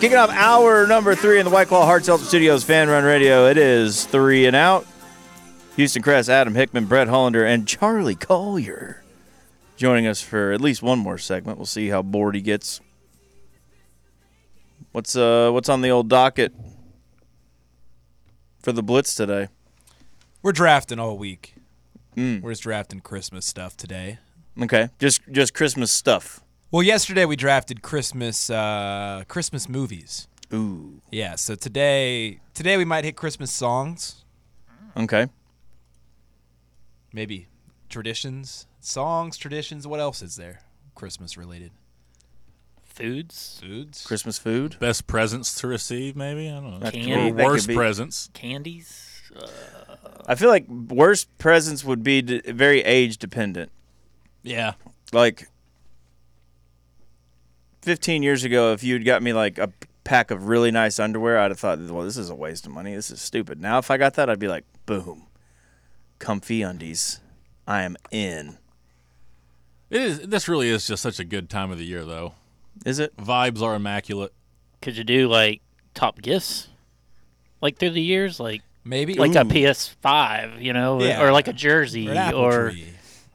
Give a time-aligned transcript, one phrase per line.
[0.00, 3.46] Kicking off hour number three in the White Claw Hard Seltzer Studios Fan Run Radio.
[3.48, 4.86] It is three and out.
[5.76, 9.02] Houston Cress, Adam Hickman, Brett Hollander, and Charlie Collier
[9.76, 11.58] joining us for at least one more segment.
[11.58, 12.80] We'll see how bored he gets.
[14.92, 16.54] What's uh what's on the old docket
[18.62, 19.48] for the Blitz today?
[20.42, 21.56] We're drafting all week.
[22.16, 22.40] Mm.
[22.40, 24.18] We're just drafting Christmas stuff today.
[24.62, 26.40] Okay, just just Christmas stuff.
[26.70, 30.28] Well, yesterday we drafted Christmas uh, Christmas movies.
[30.52, 31.00] Ooh.
[31.10, 34.24] Yeah, so today today we might hit Christmas songs,
[34.96, 35.26] Okay.
[37.12, 37.48] maybe
[37.88, 39.86] traditions, songs, traditions.
[39.86, 40.60] What else is there?
[40.94, 41.72] Christmas related
[42.84, 44.04] Foods, foods.
[44.06, 44.76] Christmas food.
[44.78, 46.78] Best presents to receive, maybe I don't know.
[46.80, 47.74] That could or that could worst be.
[47.74, 48.28] presents.
[48.34, 49.22] candies.
[49.34, 49.46] Uh,
[50.26, 53.70] I feel like worst presents would be d- very age dependent.
[54.42, 54.74] Yeah,
[55.12, 55.48] like
[57.82, 59.72] 15 years ago if you'd got me like a
[60.04, 62.94] pack of really nice underwear i'd have thought well this is a waste of money
[62.94, 65.26] this is stupid now if i got that i'd be like boom
[66.18, 67.20] comfy undies
[67.66, 68.56] i am in
[69.90, 70.20] it is.
[70.20, 72.34] This really is just such a good time of the year, though.
[72.86, 74.32] is it Vibes are immaculate.
[74.80, 75.62] could you do like
[75.94, 76.68] top gifts,
[77.60, 81.20] like through the years, like Maybe like a PS5, you know, Yeah.
[81.22, 82.72] or like a jersey, Or or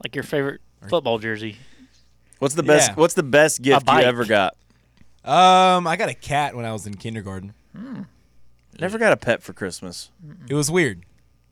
[0.03, 1.57] like your favorite football jersey.
[2.39, 2.95] What's the best Yeah.
[2.95, 4.05] what's the best gift you bike.
[4.05, 4.55] ever got
[5.23, 7.53] Um, I got a cat when I was in kindergarten.
[8.79, 10.11] never got a pet for christmas
[10.49, 11.03] It was weird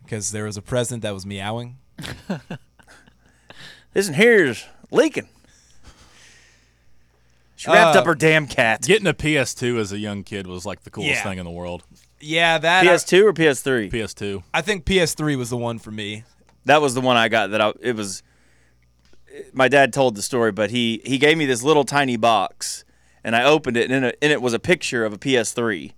[0.04, 1.78] because there was a present that was meowing.
[3.96, 5.28] isn't here's leaking
[7.56, 10.66] she wrapped Uh, up her damn cat Getting a PS2 as a young kid was
[10.66, 11.24] like the coolest Yeah.
[11.24, 11.84] thing in the world.
[12.20, 14.44] Yeah, that ps2 or ps3 PS2.
[14.54, 16.24] I think PS3 was the one for me.
[16.66, 18.24] that was the one I got that I it was
[19.54, 22.84] my dad told the story but he he gave me this little tiny box
[23.24, 25.92] and I opened it and in, it in it was a picture of a PS3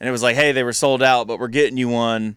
[0.00, 2.36] and it was like hey they were sold out but we're getting you one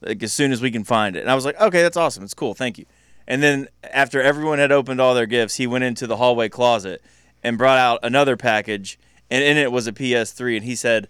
[0.00, 1.20] like as soon as we can find it.
[1.20, 2.24] And I was like okay that's awesome.
[2.24, 2.54] It's cool.
[2.54, 2.86] Thank you.
[3.26, 7.02] And then after everyone had opened all their gifts he went into the hallway closet
[7.42, 8.98] and brought out another package
[9.30, 11.08] and in it was a PS3 and he said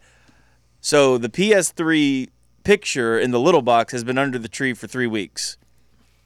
[0.80, 2.28] so the PS3
[2.64, 5.56] picture in the little box has been under the tree for 3 weeks.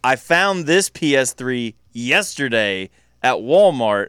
[0.02, 2.90] I found this PS3 yesterday
[3.22, 4.08] at Walmart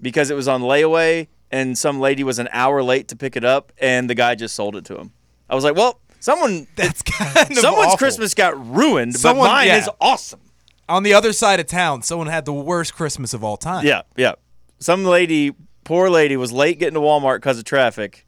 [0.00, 3.44] because it was on layaway and some lady was an hour late to pick it
[3.44, 5.12] up and the guy just sold it to him.
[5.50, 7.98] I was like, well, someone That's kind of someone's awful.
[7.98, 9.78] Christmas got ruined, Someone- but mine yeah.
[9.78, 10.40] is awesome.
[10.88, 12.02] on the other side of town.
[12.02, 13.84] Someone had the worst Christmas of all time.
[13.86, 14.34] Yeah, yeah.
[14.78, 15.54] Some lady,
[15.84, 18.26] poor lady was late getting to Walmart because of traffic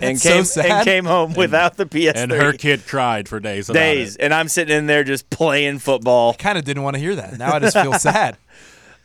[0.00, 3.40] and That's so came and came home without the PS3 And her kid cried for
[3.40, 3.66] days.
[3.68, 6.34] days and I'm sitting in there just playing football.
[6.34, 7.38] kind of didn't want to hear that.
[7.38, 8.36] Now I just feel sad.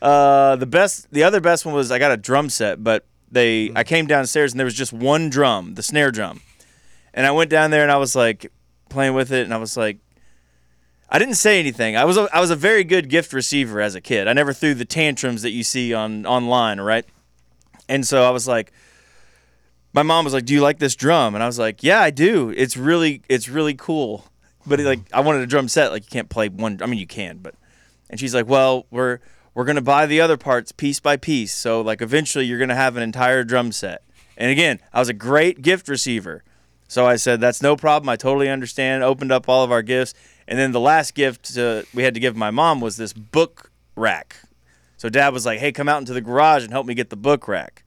[0.02, 3.70] Uh, the best, the other best one was I got a drum set, but they,
[3.74, 6.42] I came downstairs and there was just one drum, the snare drum,
[7.14, 8.50] and I went down there and I was like
[8.90, 9.98] playing with it, and I was like,
[11.08, 11.96] I didn't say anything.
[11.96, 14.28] I was, a, I was a very good gift receiver as a kid.
[14.28, 17.04] I never threw the tantrums that you see on online, right?
[17.88, 18.72] And so I was like,
[19.92, 22.10] my mom was like, "Do you like this drum?" And I was like, "Yeah, I
[22.10, 22.50] do.
[22.50, 24.24] It's really, it's really cool."
[24.66, 25.92] But like, I wanted a drum set.
[25.92, 26.78] Like, you can't play one.
[26.82, 27.54] I mean, you can, but.
[28.08, 29.18] And she's like, "Well, we're
[29.54, 31.54] we're gonna buy the other parts piece by piece.
[31.54, 34.02] So like, eventually, you're gonna have an entire drum set."
[34.36, 36.42] And again, I was a great gift receiver,
[36.88, 38.08] so I said, "That's no problem.
[38.08, 40.14] I totally understand." Opened up all of our gifts,
[40.46, 43.70] and then the last gift uh, we had to give my mom was this book
[43.96, 44.36] rack.
[44.96, 47.16] So Dad was like, "Hey, come out into the garage and help me get the
[47.16, 47.82] book rack."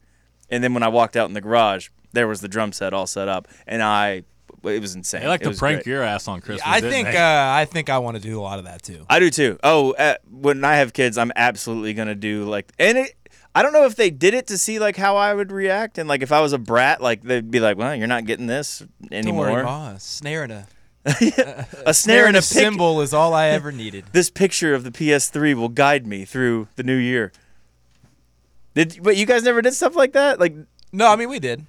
[0.49, 3.05] And then when I walked out in the garage, there was the drum set all
[3.07, 4.23] set up, and I,
[4.63, 5.21] it was insane.
[5.21, 5.87] They like It to prank great.
[5.91, 6.63] your ass on Christmas.
[6.65, 7.17] I didn't think they?
[7.17, 9.05] uh, I think I want to do a lot of that too.
[9.09, 9.59] I do too.
[9.63, 13.13] Oh, uh, when I have kids, I'm absolutely gonna do like, and it.
[13.57, 16.09] I don't know if they did it to see like how I would react, and
[16.09, 18.83] like if I was a brat, like they'd be like, "Well, you're not getting this
[19.11, 19.91] anymore." Don't worry, Ma.
[19.95, 20.67] A snare and a,
[21.85, 24.05] a snare and a, a pic- cymbal is all I ever needed.
[24.11, 27.31] This picture of the PS3 will guide me through the new year.
[28.73, 30.39] Did but you guys never did stuff like that?
[30.39, 30.53] Like,
[30.91, 31.65] No, I mean we did.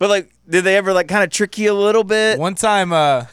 [0.00, 2.38] But like, did they ever like kind of trick you a little bit?
[2.38, 3.26] One time, uh,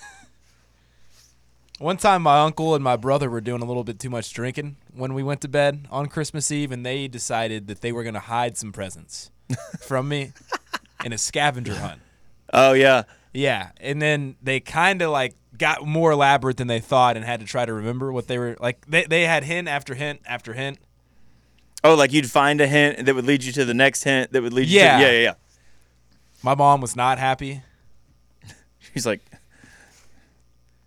[1.79, 4.77] one time, my uncle and my brother were doing a little bit too much drinking
[4.93, 8.15] when we went to bed on Christmas Eve, and they decided that they were going
[8.15, 9.31] to hide some presents
[9.79, 10.33] from me
[11.05, 12.01] in a scavenger hunt.
[12.51, 13.03] Oh yeah,
[13.33, 17.39] Yeah, and then they kind of like got more elaborate than they thought, and had
[17.39, 18.85] to try to remember what they were like.
[18.87, 20.79] They they had hint after hint after hint.
[21.83, 24.41] Oh, like you'd find a hint that would lead you to the next hint that
[24.41, 24.97] would lead you Yeah.
[24.97, 25.33] to yeah, yeah, yeah.
[26.43, 27.61] My mom was not happy.
[28.93, 29.21] She's like,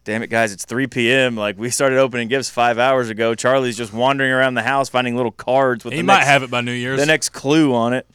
[0.04, 0.52] "Damn it, guys!
[0.52, 1.36] It's 3 p.m.
[1.36, 3.34] Like we started opening gifts five hours ago.
[3.34, 6.42] Charlie's just wandering around the house finding little cards with he the might next, have
[6.42, 6.98] it by New Year's.
[7.00, 8.06] the next clue on it."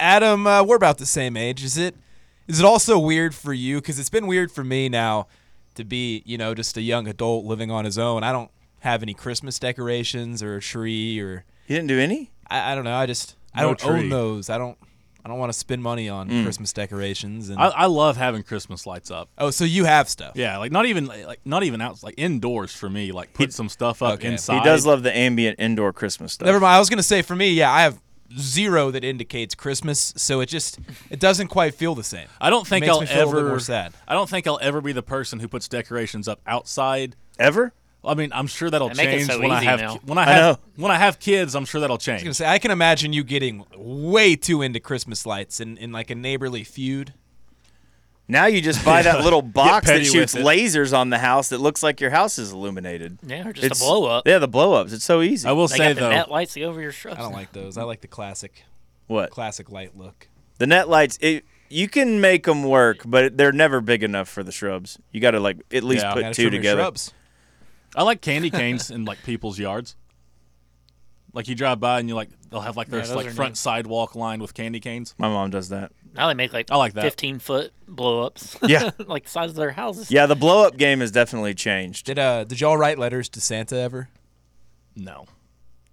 [0.00, 1.62] Adam, uh, we're about the same age.
[1.64, 1.94] Is it?
[2.48, 3.76] Is it also weird for you?
[3.80, 5.28] Because it's been weird for me now
[5.76, 8.22] to be, you know, just a young adult living on his own.
[8.24, 8.50] I don't
[8.80, 12.32] have any Christmas decorations or a tree or You didn't do any?
[12.50, 12.94] I, I don't know.
[12.96, 13.90] I just I No don't tree.
[14.02, 14.50] own those.
[14.50, 14.76] I don't.
[15.24, 16.42] I don't want to spend money on Mm.
[16.44, 17.48] Christmas decorations.
[17.48, 19.28] And I, I love having Christmas lights up.
[19.38, 20.32] oh, so you have stuff?
[20.34, 23.12] Yeah, like not even like not even out like indoors for me.
[23.12, 24.28] Like put some stuff up Okay.
[24.32, 24.58] Inside.
[24.58, 26.46] He does love the ambient indoor Christmas stuff.
[26.46, 26.74] Never mind.
[26.74, 28.00] I was gonna say for me, yeah, I have
[28.38, 30.78] zero that indicates Christmas, so it just
[31.10, 32.26] it doesn't quite feel the same.
[32.40, 33.48] I don't think Makes I'll me feel a ever.
[33.48, 33.92] more sad.
[34.08, 37.14] I don't think I'll ever be the person who puts decorations up outside.
[37.38, 37.72] Ever?
[38.04, 40.00] I mean, I'm sure that'll They make it change so when I easy have now.
[40.04, 40.62] when I I have know.
[40.76, 41.54] when I have kids.
[41.54, 42.22] I'm sure that'll I was change.
[42.24, 46.10] gonna say I can imagine you getting way too into Christmas lights in, in like
[46.10, 47.14] a neighborly feud.
[48.28, 50.46] Now you just buy that little box that petty shoots with it.
[50.46, 53.18] lasers on the house that looks like your house is illuminated.
[53.26, 54.26] Yeah, or just It's a blow up.
[54.26, 54.92] Yeah, the blow ups.
[54.92, 55.46] It's so easy.
[55.48, 57.18] I will They say got the though, net lights that go over your shrubs.
[57.18, 57.76] I don't like those.
[57.76, 58.64] I like the classic
[59.06, 59.30] what?
[59.30, 60.28] classic light look.
[60.58, 61.18] The net lights.
[61.20, 64.98] It, you can make them work, but they're never big enough for the shrubs.
[65.10, 66.14] You got to like at least Yeah.
[66.14, 66.82] put Gotta two trim your together.
[66.82, 67.12] shrubs.
[67.94, 69.96] I like candy canes in like people's yards.
[71.34, 73.30] Like you drive by and you like they'll have like their Yeah, those like are
[73.30, 73.56] front neat.
[73.58, 75.14] sidewalk lined with candy canes.
[75.18, 75.92] My mom does that.
[76.14, 77.02] Now they make like I like that.
[77.04, 78.56] 15 foot blow ups.
[78.66, 78.90] Yeah.
[79.06, 80.10] like the size of their houses.
[80.10, 82.04] Yeah, the blow up game has definitely changed.
[82.06, 84.08] Did uh did y'all write letters to Santa ever?
[84.94, 85.24] No,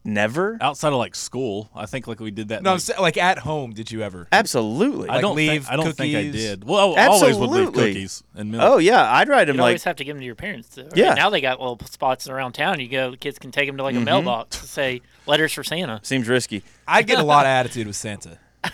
[0.05, 0.57] Never.
[0.61, 2.63] outside of like school, I think like we did that.
[2.63, 3.71] No, like, like at home.
[3.73, 4.27] Did you ever?
[4.31, 5.09] Absolutely.
[5.09, 6.41] I like don't leave think I don't think I cookies?
[6.41, 6.63] did.
[6.63, 7.93] Well, I always would leave Absolutely.
[7.93, 8.63] cookies and milk.
[8.65, 10.69] oh yeah, I'd write them You like always have to give them to your parents.
[10.69, 10.83] Too.
[10.83, 10.95] Right?
[10.95, 11.13] Yeah.
[11.15, 12.79] Now they got little spots around town.
[12.79, 14.05] You go, the kids can take them to like a Mhm.
[14.05, 15.99] mailbox to say letters for Santa.
[16.03, 16.63] seems risky.
[16.87, 18.37] I get a lot of attitude with Santa.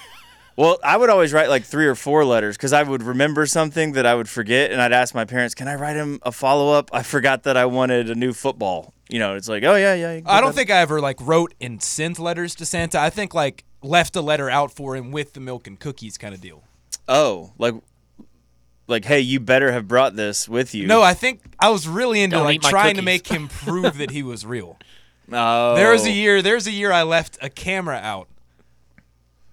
[0.57, 3.91] Well, I would always write like three or four letters because I would remember something
[3.91, 6.71] that I would forget, and I'd ask my parents, "Can I write him a follow
[6.71, 6.89] up?
[6.93, 10.21] I forgot that I wanted a new football." You know, it's like, oh yeah, yeah.
[10.25, 12.99] I don't that- think I ever like wrote and sent letters to Santa.
[12.99, 16.33] I think like left a letter out for him with the milk and cookies kind
[16.33, 16.63] of deal.
[17.07, 17.75] Oh, like,
[18.87, 20.87] like, hey, you better have brought this with you.
[20.87, 23.47] No, I think I was really into Don't like eat my trying to make him
[23.47, 24.77] prove that he was real.
[25.31, 25.73] Oh.
[25.73, 26.43] There was a year.
[26.43, 28.27] There's a year I left a camera out,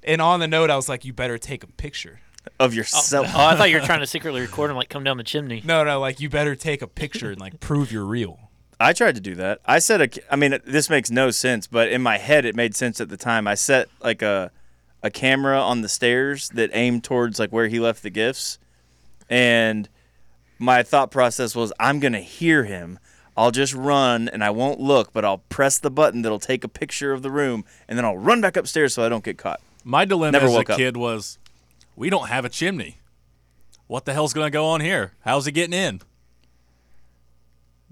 [0.02, 2.20] and on the note I was like, "You better take a picture."
[2.60, 3.28] of yourself.
[3.30, 5.24] Oh, oh, I thought you were trying to secretly record him like come down the
[5.24, 5.62] chimney.
[5.64, 8.41] No, no, like you better take a picture and like prove you're real.
[8.82, 9.60] I tried to do that.
[9.64, 10.22] I set a.
[10.32, 13.16] I mean, this makes no sense, but in my head, it made sense at the
[13.16, 13.46] time.
[13.46, 14.50] I set like a
[15.02, 18.58] a camera on the stairs that aimed towards like where he left the gifts,
[19.30, 19.88] and
[20.58, 22.98] my thought process was, I'm gonna hear him.
[23.36, 26.68] I'll just run and I won't look, but I'll press the button that'll take a
[26.68, 29.60] picture of the room, and then I'll run back upstairs so I don't get caught.
[29.84, 30.76] My dilemma Never as a up.
[30.76, 31.38] kid was,
[31.96, 32.98] we don't have a chimney.
[33.86, 35.12] What the hell's gonna go on here?
[35.22, 36.00] How's he getting in?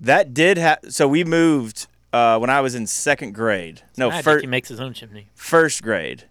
[0.00, 0.79] That did have.
[0.88, 3.82] So we moved uh, when I was in second grade.
[3.97, 5.29] No, Magic, first he makes his own chimney.
[5.35, 6.25] first grade.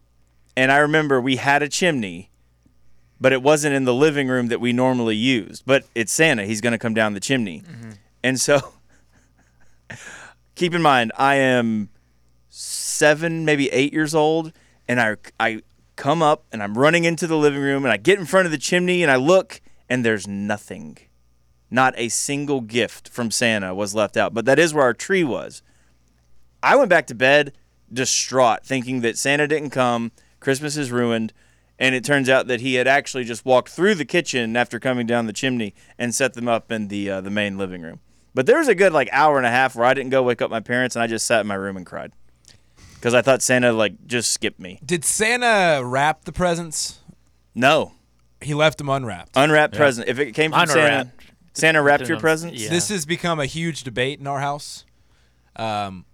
[0.57, 2.31] And I remember we had a chimney,
[3.21, 5.63] but it wasn't in the living room that we normally used.
[5.65, 6.43] But it's Santa.
[6.45, 7.63] He's going to come down the chimney.
[8.23, 8.59] And so
[10.55, 11.89] keep in mind, I am
[12.49, 14.51] seven, maybe eight years old.
[14.87, 15.61] And I, I
[15.95, 18.51] come up and I'm running into the living room and I get in front of
[18.51, 20.97] the chimney and I look and there's nothing.
[21.71, 24.33] Not a single gift from Santa was left out.
[24.33, 25.61] But that is where our tree was.
[26.63, 27.53] I went back to bed
[27.91, 31.33] distraught, thinking that Santa didn't come, Christmas is ruined,
[31.79, 35.07] and it turns out that he had actually just walked through the kitchen after coming
[35.07, 37.99] down the chimney and set them up in the uh, the main living room.
[38.35, 40.41] But there was a good like hour and a half where I didn't go wake
[40.41, 42.11] up my parents and I just sat in my room and cried
[42.95, 44.79] because I thought Santa like just skipped me.
[44.85, 46.99] Did Santa wrap the presents?
[47.55, 47.93] No,
[48.41, 49.31] He left them unwrapped.
[49.35, 50.07] unwrapped present.
[50.07, 51.28] If it came from Mine were Santa, wrapped.
[51.53, 52.61] Santa wrapped your presents.
[52.61, 52.69] yeah.
[52.69, 54.85] This has become a huge debate in our house.
[55.55, 56.05] Um,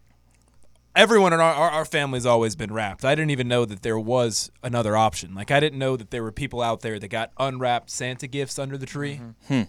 [0.96, 3.04] everyone in our, our, our family's always been wrapped.
[3.06, 5.36] I didn't even know that there was another option.
[5.36, 8.58] Like I didn't know that there were people out there that got unwrapped Santa gifts
[8.58, 9.22] under the tree.
[9.48, 9.64] Hmm.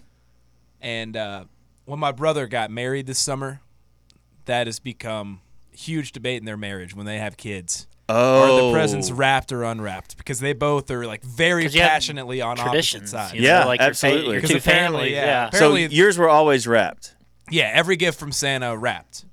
[0.81, 1.45] And uh,
[1.85, 3.61] when my brother got married this summer,
[4.45, 7.87] that has become huge debate in their marriage when they have kids.
[8.09, 8.15] Are
[8.49, 10.17] Oh, the presents wrapped or unwrapped?
[10.17, 13.09] Because they both are like very passionately on opposite Traditions.
[13.11, 13.33] sides.
[13.33, 14.31] you know, Yeah, like your fa- absolutely.
[14.33, 15.11] Your 'Cause two apparently, families.
[15.13, 15.25] yeah.
[15.25, 15.49] Yeah.
[15.49, 17.15] So apparently- yours were always wrapped,
[17.49, 19.25] Yeah, every gift from Santa wrapped.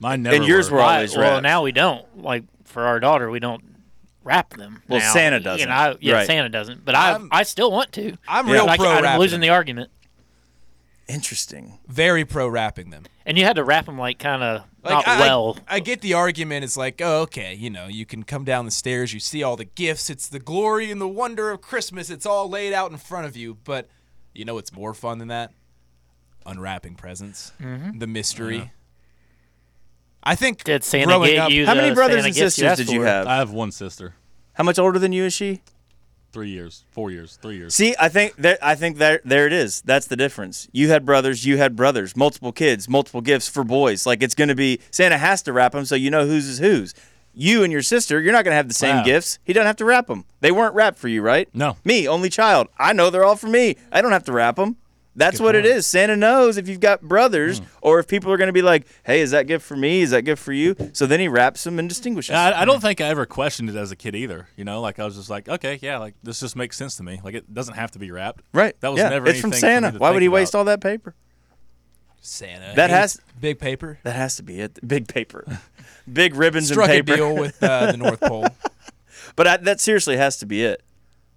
[0.00, 0.36] Mine never.
[0.36, 0.82] and yours were were.
[0.82, 1.42] always Right, well, wrapped.
[1.44, 2.04] now we don't.
[2.22, 3.62] Like for our daughter, we don't
[4.24, 4.82] wrap them.
[4.88, 5.12] Well, now.
[5.12, 5.68] Santa doesn't.
[5.68, 6.26] know, I- yeah, Right.
[6.26, 6.84] Santa doesn't.
[6.84, 8.16] But I, I'm- I still want to.
[8.26, 8.54] I'm Yeah.
[8.54, 9.20] real But I, pro I'm wrapping.
[9.20, 9.90] losing the argument.
[11.08, 11.78] Interesting.
[11.86, 13.04] very pro wrapping them.
[13.24, 15.58] And you had to wrap them like kind of Like not I, well.
[15.68, 16.64] I, I get the argument.
[16.64, 19.56] It's like, oh, okay, you know, you can come down the stairs, you see all
[19.56, 20.08] the gifts.
[20.10, 22.08] It's the glory and the wonder of Christmas.
[22.10, 23.58] It's all laid out in front of you.
[23.64, 23.88] But
[24.34, 25.52] you know, it's more fun than that?
[26.44, 27.98] Unwrapping presents, Mm-hmm.
[27.98, 28.70] the mystery.
[30.22, 32.78] I think Did Santa growing get up, you How many brothers Santa and sisters asked
[32.78, 33.26] did you have?
[33.26, 34.14] I have one sister.
[34.54, 35.60] How much older than you is she?
[36.32, 37.74] Three years, four years, three years.
[37.74, 39.80] See, I think there, I think there, there it is.
[39.82, 40.68] That's the difference.
[40.72, 44.06] You had brothers, you had brothers, multiple kids, multiple gifts for boys.
[44.06, 46.58] Like it's going to be Santa has to wrap them, so you know whose is
[46.58, 46.94] whose.
[47.38, 49.04] You and your sister, you're not going to have the same Wow.
[49.04, 49.38] gifts.
[49.44, 50.24] He doesn't have to wrap them.
[50.40, 51.48] They weren't wrapped for you, right?
[51.54, 51.76] No.
[51.84, 52.68] Me, only child.
[52.78, 53.76] I know they're all for me.
[53.92, 54.76] I don't have to wrap them.
[55.18, 55.76] That's Good what it point.
[55.76, 55.86] is.
[55.86, 59.20] Santa knows if you've got brothers, or if people are going to be like, "Hey,
[59.22, 60.02] is that gift for me?
[60.02, 62.34] Is that gift for you?" So then he wraps them and distinguishes.
[62.34, 64.46] I, I don't think I ever questioned it as a kid either.
[64.56, 67.02] You know, like I was just like, okay, yeah, like this just makes sense to
[67.02, 67.18] me.
[67.24, 68.42] Like it doesn't have to be wrapped.
[68.52, 68.78] right?
[68.80, 69.08] That was yeah.
[69.08, 69.98] never It's from anything for Santa.
[69.98, 71.14] Why would think he waste all that paper?
[72.20, 72.74] Santa.
[72.74, 73.98] That has- big paper.
[74.02, 74.86] That has to be it.
[74.86, 75.46] Big paper,
[76.12, 77.16] big ribbons Struck and a paper.
[77.16, 78.48] deal with uh, the North Pole.
[79.36, 80.82] But I, that seriously has to be it.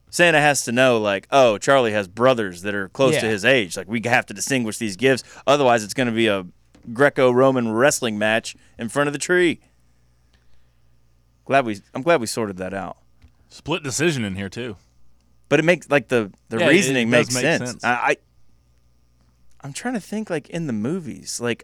[0.10, 3.78] Santa has to know, like, oh, Charlie has brothers that are close to his age.
[3.78, 5.24] Like, we have to distinguish these gifts.
[5.46, 6.46] Otherwise, it's going to be a
[6.94, 9.60] Greco-Roman wrestling match in front of the tree.
[11.46, 12.98] Glad we, I'm glad we sorted that out.
[13.50, 14.78] Split decision in here too.
[15.48, 17.70] But it makes like the the Yeah, reasoning it does makes make sense.
[17.72, 17.84] sense.
[17.84, 18.16] I, I,
[19.62, 21.64] I'm trying to think, like in the movies, like.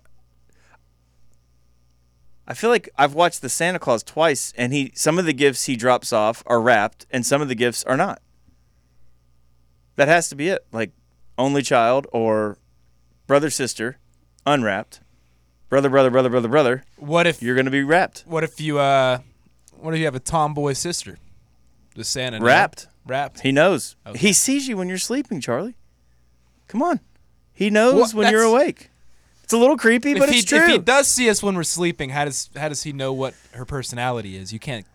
[2.47, 5.65] I feel like I've watched the Santa Claus twice, and he some of the gifts
[5.65, 8.21] he drops off are wrapped, and some of the gifts are not.
[9.95, 10.65] That has to be it.
[10.71, 10.91] Like
[11.37, 12.57] only child or
[13.27, 13.97] brother sister,
[14.45, 15.01] unwrapped.
[15.69, 16.83] Brother, brother, brother, brother, brother.
[16.97, 19.19] What if You're gonna be wrapped, What if you uh,
[19.77, 21.17] what if you have a tomboy sister?
[21.95, 22.87] Does Santa wrapped.
[23.05, 23.41] Wrapped.
[23.41, 23.95] He knows.
[24.05, 24.17] Okay.
[24.17, 25.75] He sees you when you're sleeping, Charlie.
[26.67, 26.99] Come on.
[27.53, 28.89] He knows Well, when you're awake.
[29.43, 30.57] It's a little creepy, but he it's true.
[30.57, 33.35] if he does see us when we're sleeping, how does how does he know what
[33.51, 34.51] her personality is?
[34.51, 34.85] You can't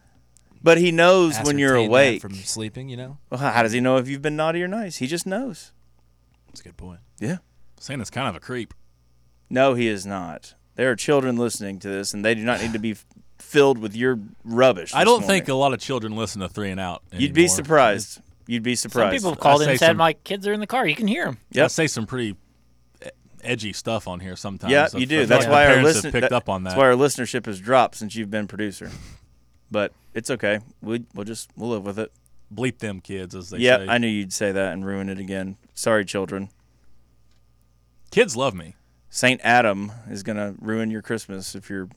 [0.62, 2.20] but he knows when you're ascertain that awake.
[2.22, 2.88] from sleeping.
[2.88, 4.96] You know, Well, how how does he know if you've been naughty or nice?
[4.98, 5.72] He just knows.
[6.48, 7.00] that's a good point.
[7.18, 7.38] Yeah.
[7.78, 8.74] Santa's kind of a creep.
[9.48, 10.54] No, he is not.
[10.76, 13.04] There are children listening to this, and they do not need to be f-
[13.38, 14.94] filled with your rubbish.
[14.94, 15.28] I this don't morning.
[15.28, 17.02] think a lot of children listen to Three and Out.
[17.12, 17.56] You'd be anymore.
[17.56, 18.20] surprised.
[18.46, 18.82] You'd be surprised.
[18.82, 19.16] Some surprised.
[19.16, 20.86] people have called I in say and said some- my kids are in the car.
[20.86, 21.38] You can hear them.
[21.54, 21.70] I Yep.
[21.70, 22.36] say some pretty
[23.04, 23.08] e-
[23.42, 24.70] edgy stuff on here sometimes.
[24.72, 25.18] Yeah, I you feel do.
[25.20, 26.70] like That's why our parents listen have picked that- up on that.
[26.70, 28.90] That's why our listenership has dropped since you've been producer.
[29.70, 30.60] But it's okay.
[30.82, 32.12] We we'll just we'll live with it.
[32.52, 33.86] Bleep them kids, as they yeah, say.
[33.88, 35.56] I knew you'd say that and ruin it again.
[35.74, 36.50] Sorry, children.
[38.10, 38.74] Kids love me.
[39.08, 41.88] Saint Adam is gonna ruin your Christmas if you're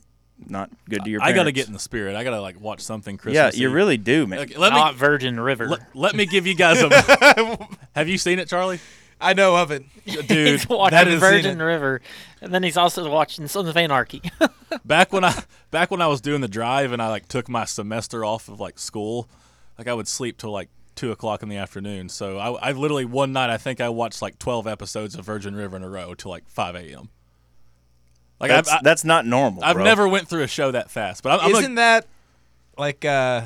[0.47, 2.15] not good to your I got to get in the spirit.
[2.15, 3.55] I got to like watch something Christmas.
[3.55, 4.39] Yeah, you really do, man.
[4.39, 5.67] Okay, let Not me Virgin River.
[5.67, 7.67] let, let me give you guys a.
[7.95, 8.79] have you seen it, Charlie?
[9.23, 9.83] I know of it.
[10.05, 11.59] Dude, he's watching that is Virgin.
[11.59, 12.01] River,
[12.41, 14.21] and then he's also watching Sons of Anarchy.
[14.85, 17.65] back when I back when I was doing the drive and I like took my
[17.65, 19.29] semester off of like school,
[19.77, 22.09] like I would sleep till like two o'clock in the afternoon.
[22.09, 25.55] So I, I literally one night I think I watched like twelve episodes of Virgin
[25.55, 27.09] River in a row till like five a.m.
[28.39, 29.63] Like that's, I've, I, that's not normal.
[29.63, 29.85] I've bro.
[29.85, 32.07] never went through a show that fast, but I'm, I'm Isn't that
[32.77, 33.43] like uh,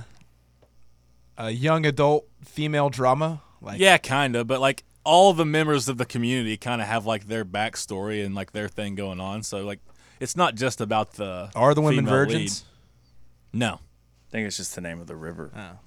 [1.38, 3.44] a young adult female drama?
[3.62, 7.06] Like yeah, kind of, but like all the members of the community kind of have
[7.06, 9.42] like their backstory and like their thing going on.
[9.42, 9.80] So like
[10.20, 12.66] it's not just about the are the women female virgins?
[13.54, 13.60] lead.
[13.60, 15.50] No, I think it's just the name of the river.
[15.56, 15.80] Oh.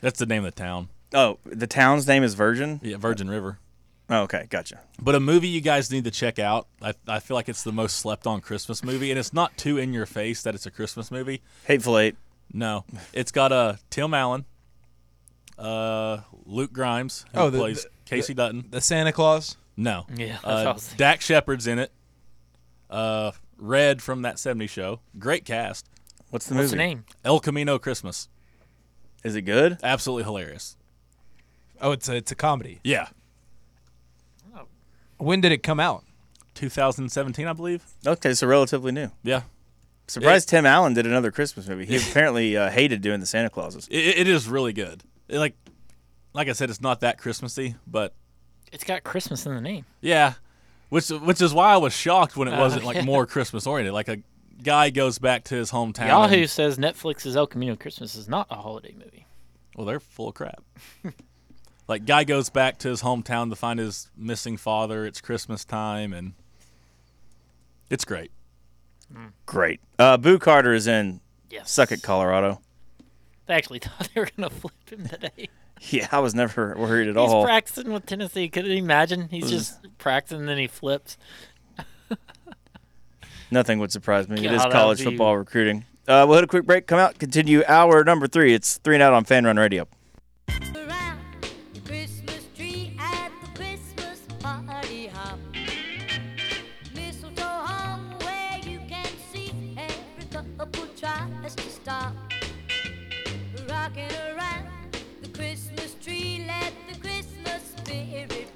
[0.00, 0.88] that's the name of the town.
[1.12, 2.80] Oh, the town's name is Virgin.
[2.82, 3.58] Yeah, Virgin River.
[4.10, 4.80] Oh, okay, gotcha.
[5.00, 6.66] But a movie you guys need to check out.
[6.82, 9.78] I, I feel like it's the most slept on Christmas movie, and it's not too
[9.78, 11.40] in your face that it's a Christmas movie.
[11.66, 12.16] Hateful Eight.
[12.52, 14.44] No, it's got uh, Tim Allen,
[15.58, 18.66] uh, Luke Grimes, who Oh, the- plays the- Kayce Dutton.
[18.70, 19.56] The Santa Claus.
[19.76, 20.98] No, Yeah, uh, what I was thinking.
[20.98, 21.90] Dax Shepard's in it.
[22.90, 25.00] Uh, Red from that '70s show.
[25.18, 25.88] Great cast.
[26.30, 26.70] What's the What's movie?
[26.70, 27.04] the name?
[27.24, 28.28] El Camino Christmas.
[29.24, 29.78] Is it good?
[29.82, 30.76] Absolutely hilarious.
[31.80, 32.80] Oh, it's a it's a comedy.
[32.84, 33.08] Yeah,
[35.18, 36.04] When did it come out?
[36.54, 37.84] 2017, I believe.
[38.06, 39.10] Okay, so relatively new.
[39.22, 39.42] Yeah,
[40.06, 41.86] Surprised Tim Allen did another Christmas movie.
[41.86, 43.88] He apparently uh, hated doing the Santa Clauses.
[43.88, 45.02] it, it is really good.
[45.28, 45.54] It, like,
[46.32, 48.12] like I said, it's not that Christmassy, but
[48.72, 49.84] It's got Christmas in the name.
[50.00, 50.34] Yeah,
[50.90, 53.04] which which is why I was shocked when it Uh, wasn't like yeah.
[53.04, 53.94] more Christmas oriented.
[53.94, 54.18] Like a
[54.62, 56.06] guy goes back to his hometown.
[56.08, 59.26] Yahoo and- says Netflix's El Camino Christmas is not a holiday movie.
[59.76, 60.62] well, they're full of crap.
[61.88, 65.04] like guy goes back to his hometown to find his missing father.
[65.06, 66.34] It's Christmas time and
[67.90, 68.30] it's great.
[69.46, 69.80] Great.
[69.98, 71.70] Uh, Boo Carter is in Yes.
[71.70, 72.60] Suck It, Colorado.
[73.46, 75.48] They actually thought they were gonna flip him today.
[75.90, 77.40] Yeah, I was never worried at He's all.
[77.42, 78.48] He's practicing with Tennessee.
[78.48, 79.28] Could you imagine?
[79.28, 81.18] He's just practicing and then he flips.
[83.50, 84.46] Nothing would surprise me.
[84.46, 85.84] it is college football recruiting.
[86.08, 86.86] Uh, we'll hit a quick break.
[86.86, 87.18] Come out.
[87.18, 88.54] Continue hour number three.
[88.54, 89.86] It's three and out on Fan Run Radio.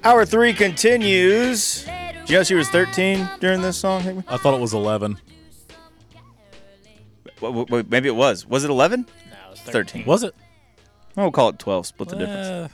[0.03, 1.83] Hour three continues.
[1.83, 4.01] Did you know she was 13 during this song?
[4.01, 4.23] Hickman?
[4.27, 5.17] I thought it was 11.
[7.41, 8.45] Wait, wait, wait, maybe it was.
[8.45, 9.05] Was it 11?
[9.29, 10.05] No, it was 13.
[10.05, 10.35] Was it?
[11.17, 11.87] Oh, we'll call it 12.
[11.87, 12.47] Split the difference.
[12.47, 12.67] Uh,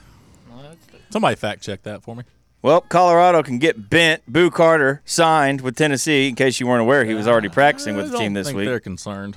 [0.50, 0.76] Well,
[1.10, 2.24] somebody fact check that for me.
[2.62, 4.22] Well, Colorado can get bent.
[4.26, 6.28] Boo Carter signed with Tennessee.
[6.28, 8.58] In case you weren't aware, he was already practicing with I the team this think
[8.58, 8.66] week.
[8.66, 9.36] They're concerned.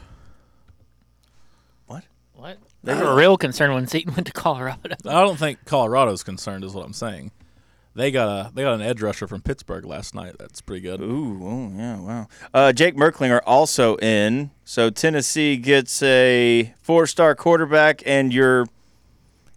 [1.85, 2.03] What?
[2.33, 2.57] What?
[2.83, 4.79] They were real concerned when Seaton went to Colorado.
[5.05, 7.31] I don't think Colorado's concerned, is what I'm saying.
[7.99, 10.37] They got a they got an edge rusher from Pittsburgh last night.
[10.39, 11.01] That's pretty good.
[11.01, 12.27] Ooh, oh, yeah, wow.
[12.53, 14.51] Uh, Jake Merklinger also in.
[14.63, 18.67] So Tennessee gets a four-star quarterback, and you're,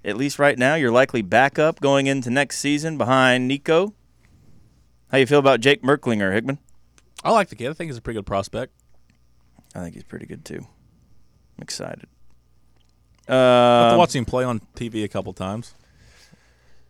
[0.05, 3.95] at least right now, you're likely backup going into next season behind Nico.
[5.13, 6.59] How you feel about Jake Merklinger, Hickman?
[7.23, 7.71] I like the kid.
[7.71, 8.73] I think he's a pretty good prospect.
[9.73, 10.67] I think he's pretty good too.
[11.57, 12.09] I'm excited.
[13.29, 15.77] I have to Uh, him play on TV a couple times.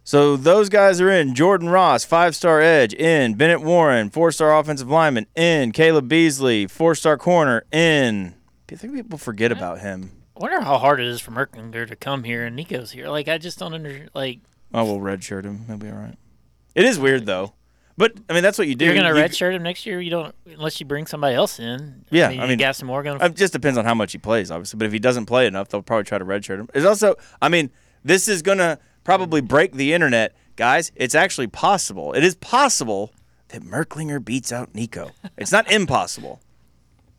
[0.05, 1.35] So those guys are in.
[1.35, 3.35] Jordan Ross, five-star edge, in.
[3.35, 5.73] Bennett Warren, four-star offensive lineman, in.
[5.73, 8.35] Caleb Beasley, four-star corner, in.
[8.71, 10.11] I think people forget about him.
[10.37, 13.09] I wonder how hard it is for Merklinger to come here and Nico's here.
[13.09, 14.41] Like, I just don't under like.
[14.73, 15.65] Oh, we'll redshirt him.
[15.67, 16.17] He'll be all right.
[16.75, 17.53] It is weird though,
[17.99, 18.87] but I mean that's what you do.
[18.87, 20.01] You're gonna You- redshirt him next year.
[20.01, 22.07] You don't unless you bring somebody else in.
[22.11, 23.21] Yeah, I mean, I mean, Gaston Morgan.
[23.21, 24.79] It just depends on how much he plays, obviously.
[24.79, 26.71] But if he doesn't play enough, they'll probably try to redshirt him.
[26.73, 27.71] It's also, I mean,
[28.03, 30.93] this is gonna probably break the internet, guys.
[30.95, 32.13] It's actually possible.
[32.13, 33.13] It is possible
[33.49, 35.11] that Merklinger beats out Nico.
[35.37, 36.41] It's not impossible.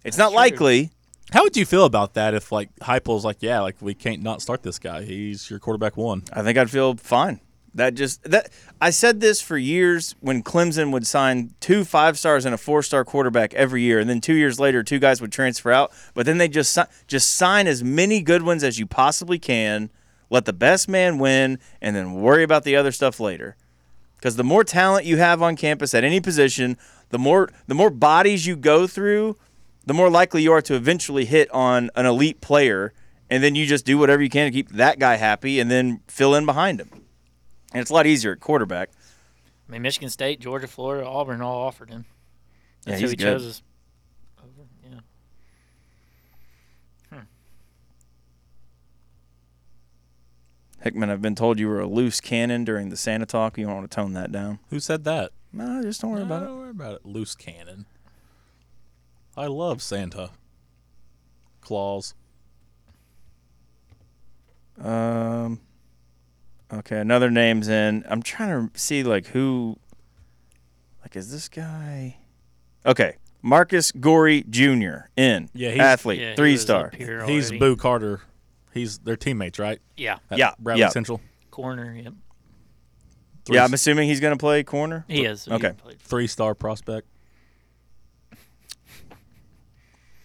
[0.04, 0.92] It's not likely.
[1.32, 4.42] How would you feel about that if like Heupel's like, yeah, like we can't not
[4.42, 5.04] start this guy.
[5.04, 6.24] He's your quarterback one.
[6.32, 7.40] I think I'd feel fine.
[7.76, 12.46] That just that I said this for years when Clemson would sign two five stars
[12.46, 15.32] and a four star quarterback every year, and then two years later, two guys would
[15.32, 15.92] transfer out.
[16.14, 19.90] But then they just si- just sign as many good ones as you possibly can,
[20.34, 23.56] let the best man win, and then worry about the other stuff later.
[24.18, 26.76] Because the more talent you have on campus at any position,
[27.10, 29.38] the more the more bodies you go through,
[29.86, 32.94] the more likely you are to eventually hit on an elite player,
[33.30, 36.02] and then you just do whatever you can to keep that guy happy, and then
[36.08, 36.90] fill in behind him.
[37.72, 38.90] And it's a lot easier at quarterback.
[39.70, 42.06] I mean, Michigan State, Georgia, Florida, Auburn all offered him.
[42.88, 43.26] Yeah, That's he's who he good.
[43.26, 43.46] chose.
[43.46, 43.62] As,
[44.40, 44.68] over.
[44.84, 45.00] Yeah.
[50.84, 53.58] Hickman, I've been told you were a loose cannon during the Santa talk.
[53.58, 54.60] You don't want to tone that down.
[54.70, 55.32] Who said that?
[55.54, 56.46] No, just don't worry about it.
[56.48, 57.06] Don't worry about it.
[57.06, 57.86] Loose cannon.
[59.38, 60.32] I love Santa.
[61.62, 62.14] Claus.
[64.82, 65.62] Um.
[66.72, 68.04] Okay, another name's in.
[68.10, 69.78] I'm trying to see like who.
[71.02, 72.18] Like, is this guy?
[72.86, 75.08] Okay, Marcus Gorey Jr.
[75.16, 75.50] in.
[75.54, 76.92] Yeah, he's- athlete, Yeah, three star.
[76.98, 77.52] He's.
[77.52, 78.22] Boo Carter.
[78.74, 79.80] He's their teammates, right?
[79.98, 80.90] Yeah, At Yeah, Bradley yeah.
[80.90, 81.22] Central.
[81.52, 81.94] corner.
[81.96, 82.14] Yep.
[83.46, 85.06] Three, Yeah, I'm assuming he's going to play corner.
[85.08, 85.48] He is.
[85.48, 85.74] Okay.
[86.00, 87.08] three star prospect.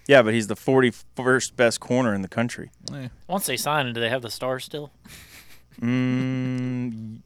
[0.07, 2.71] Yeah, but he's the 41st best corner in the country.
[3.27, 4.91] Once they sign him, do they have the stars still?
[5.81, 7.21] Mm,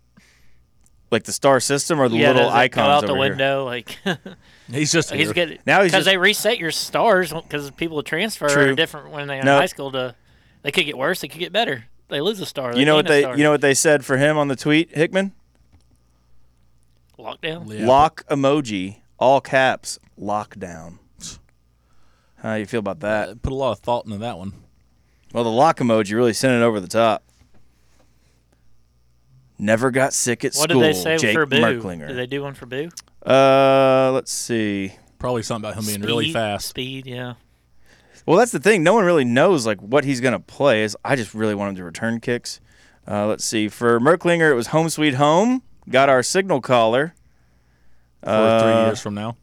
[1.11, 3.31] like the star system or the yeah, little icons go out the over here?
[3.31, 3.65] window.
[3.65, 3.97] Like
[4.71, 5.47] He's just he's here.
[5.47, 5.61] good.
[5.65, 8.77] Now he's because they reset your stars because people transfer True.
[8.77, 9.57] different when they're in No.
[9.57, 9.91] high school.
[9.93, 10.15] To
[10.63, 11.21] they could get worse.
[11.21, 11.85] They could get better.
[12.09, 12.77] They lose a star.
[12.77, 13.37] You know what they star.
[13.37, 15.33] you know what they said for him on the tweet, Hickman?
[17.19, 17.73] lockdown.
[17.73, 17.87] Yeah.
[17.87, 20.99] Lock emoji, all caps, lockdown.
[22.39, 23.29] How you feel about that?
[23.29, 24.53] Uh, Put a lot of thought into that one.
[25.33, 27.23] Well, the lock emoji really sent it over the top.
[29.59, 30.81] Never got sick at What school.
[30.83, 31.61] did they say Jake for Boo?
[31.61, 32.09] Merklinger.
[32.09, 32.89] Did they do one for Boo?
[33.25, 34.93] uh, let's see.
[35.21, 36.69] Probably something about him being really fast.
[36.71, 37.35] Speed, yeah.
[38.27, 38.83] Well, that's the thing.
[38.83, 40.83] No one really knows like what he's gonna play.
[40.85, 42.61] Is I just really want him to return kicks.
[43.09, 43.69] Uh, let's see.
[43.69, 45.63] For Merklinger, it was home sweet home.
[45.89, 47.15] Got our signal caller.
[48.23, 49.37] For Uh, three years from now.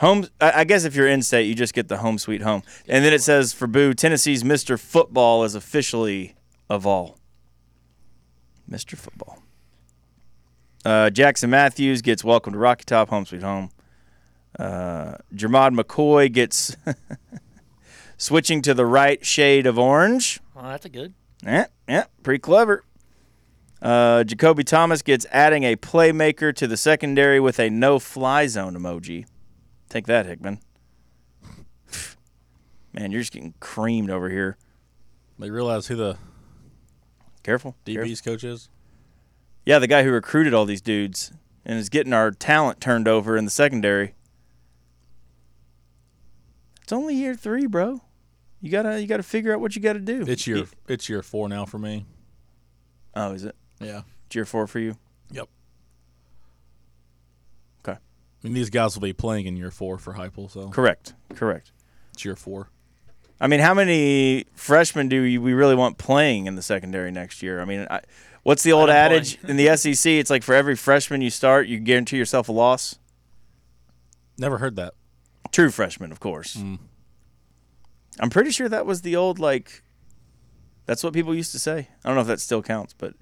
[0.00, 0.26] Home.
[0.40, 2.62] I, I guess if you're in state, you just get the home sweet home.
[2.88, 4.78] And then it says for Boo, Tennessee's Mr.
[4.78, 6.34] Football is officially
[6.68, 7.18] of all.
[8.70, 8.96] Mr.
[8.96, 9.38] Football.
[10.84, 13.70] Uh, Jackson Matthews gets welcome to Rocky Top, home sweet home.
[14.58, 16.76] Uh, Jermod McCoy gets
[18.20, 20.40] switching to the right shade of orange.
[20.54, 21.14] Well, that's a good.
[21.42, 22.84] Yeah, yeah, pretty clever.
[23.80, 29.24] Uh, Jacoby Thomas gets adding a playmaker to the secondary with a no-fly zone emoji.
[29.88, 30.60] Take that, Hickman.
[32.92, 34.58] Man, you're just getting creamed over here.
[35.38, 36.18] They realize who the
[37.42, 37.74] Careful.
[37.86, 38.10] careful.
[38.10, 38.68] DB's coach is.
[39.64, 41.32] Yeah, the guy who recruited all these dudes
[41.64, 44.14] and is getting our talent turned over in the secondary.
[46.82, 48.02] It's only year three, bro.
[48.60, 50.24] You gotta you gotta figure out what you gotta do.
[50.26, 52.06] It's year it's year four now for me.
[53.14, 53.56] Oh, is it?
[53.80, 54.02] Yeah.
[54.26, 54.96] It's year four for you?
[55.30, 55.48] Yep.
[57.82, 57.98] Okay.
[57.98, 61.14] I mean, these guys will be playing in year four for Heupel, so Correct.
[61.34, 61.72] Correct.
[62.12, 62.70] it's year four.
[63.40, 67.60] I mean, how many freshmen do we really want playing in the secondary next year?
[67.60, 68.02] I mean, I,
[68.42, 70.10] what's the old adage in the SEC?
[70.12, 72.98] It's like for every freshman you start, you guarantee yourself a loss.
[74.36, 74.92] Never heard that.
[75.52, 76.56] True freshman, of course.
[76.56, 76.78] Mm.
[78.18, 79.82] I'm pretty sure that was the old like.
[80.86, 81.88] That's what people used to say.
[82.04, 83.14] I don't know if that still counts, but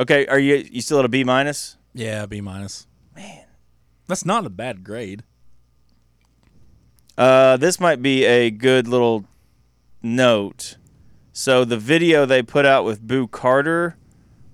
[0.00, 0.26] okay.
[0.26, 1.76] Are you you still at a B minus?
[1.94, 2.86] Yeah, B minus.
[3.14, 3.44] Man,
[4.06, 5.22] that's not a bad grade.
[7.16, 9.24] Uh, this might be a good little
[10.02, 10.76] note.
[11.32, 13.96] So the video they put out with Boo Carter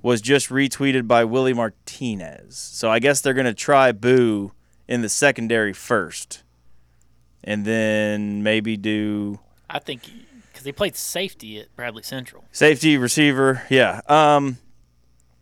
[0.04, 2.56] was just retweeted by Willie Martinez.
[2.58, 4.52] So I guess they're gonna try Boo
[4.86, 6.42] in the secondary first,
[7.42, 10.02] and then maybe do I think
[10.52, 12.44] because he played safety at Bradley Central.
[12.52, 13.62] safety receiver.
[13.70, 14.02] Yeah.
[14.06, 14.58] Um,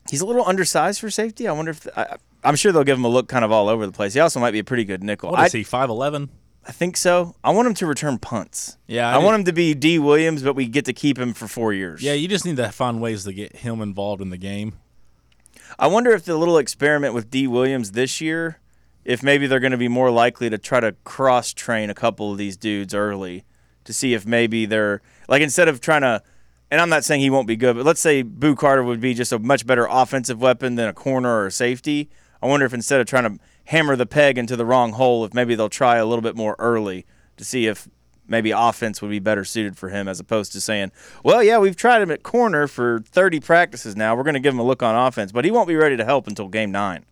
[0.08, 1.48] he's a little undersized for safety.
[1.48, 3.84] I wonder if I, I'm sure they'll give him a look kind of all over
[3.84, 4.14] the place.
[4.14, 5.32] He also might be a pretty good nickel.
[5.32, 5.64] What I, is he?
[5.64, 6.30] Five eleven.
[6.64, 7.34] I think so.
[7.42, 8.76] I want him to return punts.
[8.86, 11.48] Yeah, I, want him to be Dee Williams, but we get to keep him for
[11.48, 12.02] four years.
[12.02, 14.74] Yeah, you just need to find ways to get him involved in the game.
[15.78, 18.60] I wonder if the little experiment with Dee Williams this year,
[19.04, 22.30] if maybe they're going to be more likely to try to cross train a couple
[22.30, 23.44] of these dudes early
[23.84, 26.22] to see if maybe they're like instead of trying to.
[26.70, 29.12] And I'm not saying he won't be good, but let's say Boo Carter would be
[29.12, 32.08] just a much better offensive weapon than a corner or a safety.
[32.42, 35.34] I wonder if instead of trying to hammer the peg into the wrong hole, if
[35.34, 37.88] maybe they'll try a little bit more early to see if
[38.26, 41.76] maybe offense would be better suited for him as opposed to saying, well, yeah, we've
[41.76, 44.14] tried him at corner for 30 practices now.
[44.14, 46.04] We're going to give him a look on offense, but he won't be ready to
[46.04, 47.04] help until game nine.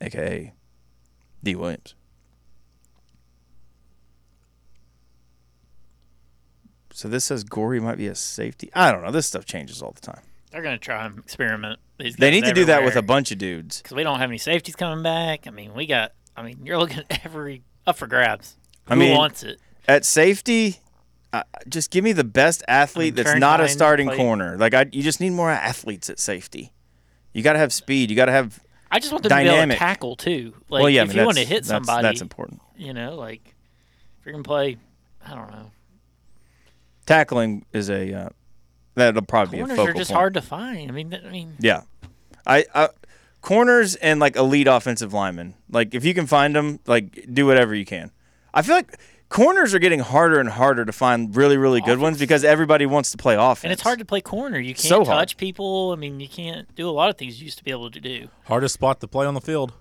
[0.00, 0.52] AKA
[1.42, 1.94] Dee Williams.
[6.92, 8.70] So this says Gory might be a safety.
[8.74, 9.12] I don't know.
[9.12, 10.22] This stuff changes all the time.
[10.50, 11.78] They're going to try and experiment.
[11.98, 13.82] These They need to do that with a bunch of dudes.
[13.82, 15.46] because we don't have any safeties coming back.
[15.46, 16.12] I mean, we got.
[16.36, 18.56] I mean, you're looking at every up for grabs.
[18.86, 19.60] I mean, wants it?
[19.86, 20.78] At safety,
[21.32, 24.56] uh, just give me the best athlete that's not a starting play- corner.
[24.56, 26.72] Like I, you just need more athletes at safety.
[27.34, 28.08] You got to have speed.
[28.10, 28.60] You got to have.
[28.90, 30.54] I just want them to be able to tackle too.
[30.70, 32.62] Like, well, yeah, I if mean, you want to that's- hit that's- somebody, that's important.
[32.76, 33.54] you know, like
[34.20, 34.76] if you're gonna play,
[35.26, 35.70] I don't know.
[37.06, 38.28] Tackling is a uh,
[38.98, 40.18] that'll probably be a Corners focal are just point.
[40.18, 40.90] hard to find.
[40.90, 41.82] I mean, I mean, Yeah,
[42.46, 42.88] I, I
[43.40, 45.54] corners and like elite offensive linemen.
[45.70, 48.10] Like if you can find them, like do whatever you can.
[48.52, 52.18] I feel like corners are getting harder and harder to find really really good ones
[52.18, 53.64] because everybody wants to play offense.
[53.64, 54.58] and it's hard to play corner.
[54.58, 55.18] You can't So hard.
[55.18, 55.92] touch people.
[55.92, 58.00] I mean, you can't do a lot of things you used to be able to
[58.00, 58.28] do.
[58.44, 59.72] Hardest spot to play on the field.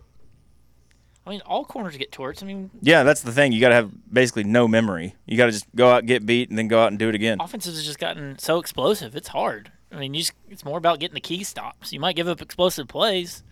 [1.28, 2.42] I mean, all corners get torts.
[2.42, 3.52] I mean, Yeah, that's the thing.
[3.52, 5.14] You got to have basically no memory.
[5.26, 7.16] You got to just go out, get beat, and then go out and do it
[7.16, 7.42] again.
[7.42, 9.14] offenses has just gotten so explosive.
[9.14, 9.72] It's hard.
[9.92, 11.92] I mean, you just it's more about getting the key stops.
[11.92, 13.44] You might give up explosive plays.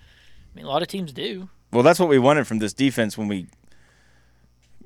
[0.53, 1.49] I mean, a lot of teams do.
[1.73, 3.47] Well, that's what we wanted from this defense when we,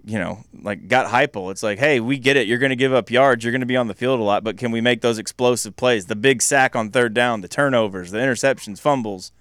[0.04, 1.52] you know, like got Heupel.
[1.52, 2.48] It's like, hey, we get it.
[2.48, 3.44] You're going to give up yards.
[3.44, 5.76] You're going to be on the field a lot, but can we make those explosive
[5.76, 6.08] plays?
[6.08, 9.32] The big sack on third down, the turnovers, the interceptions, fumbles,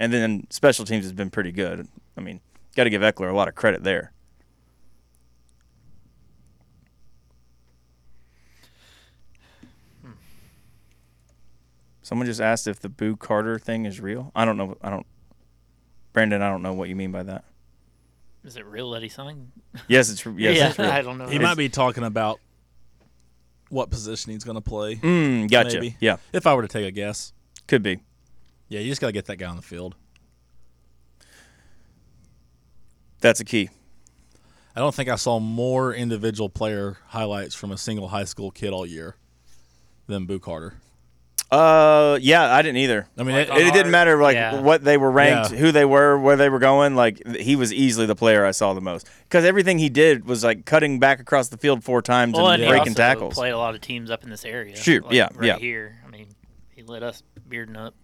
[0.00, 1.86] and then special teams has been pretty good.
[2.16, 2.40] I mean,
[2.76, 4.12] got to give Ekeler a lot of credit there.
[12.02, 14.30] Someone just asked if the Boo Carter thing is real.
[14.34, 14.76] I don't know.
[14.80, 15.06] I don't.
[16.12, 17.44] Brandon, I don't know what you mean by that.
[18.44, 19.50] Is it real that he signed?
[19.88, 20.88] Yes, it's yes, yeah, it's real.
[20.88, 21.26] I don't know.
[21.26, 22.38] He might be talking about
[23.70, 24.94] what position he's going to play.
[24.96, 25.80] Mm, gotcha.
[25.80, 25.96] Maybe.
[26.00, 27.32] Yeah, If I were to take a guess,
[27.66, 27.98] could be.
[28.68, 29.96] yeah, you just got to get that guy on the field.
[33.26, 33.70] That's a key.
[34.76, 38.72] I don't think I saw more individual player highlights from a single high school kid
[38.72, 39.16] all year
[40.06, 40.74] than Boo Carter.
[41.50, 43.08] Uh, yeah, I didn't either.
[43.18, 44.60] I mean, Like it, It, it didn't matter like yeah.
[44.60, 45.58] what they were ranked, Yeah.
[45.58, 46.94] who they were, where they were going.
[46.94, 50.44] Like he was easily the player I saw the most because everything he did was
[50.44, 53.34] like cutting back across the field four times well, and and he breaking also tackles.
[53.34, 54.76] played a lot of teams up in this area.
[54.76, 55.58] Sure, like yeah, right yeah.
[55.58, 56.28] Here, I mean,
[56.76, 57.94] he let us bearding up.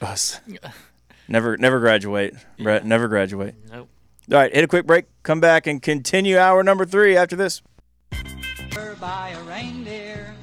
[0.00, 0.40] Us.
[1.28, 2.86] Never, never graduate, Brett.
[2.86, 3.56] Never graduate.
[3.68, 3.88] Nope.
[4.32, 5.04] All right, hit a quick break.
[5.22, 7.62] Come back and continue hour number three after this.
[9.00, 10.34] by a reindeer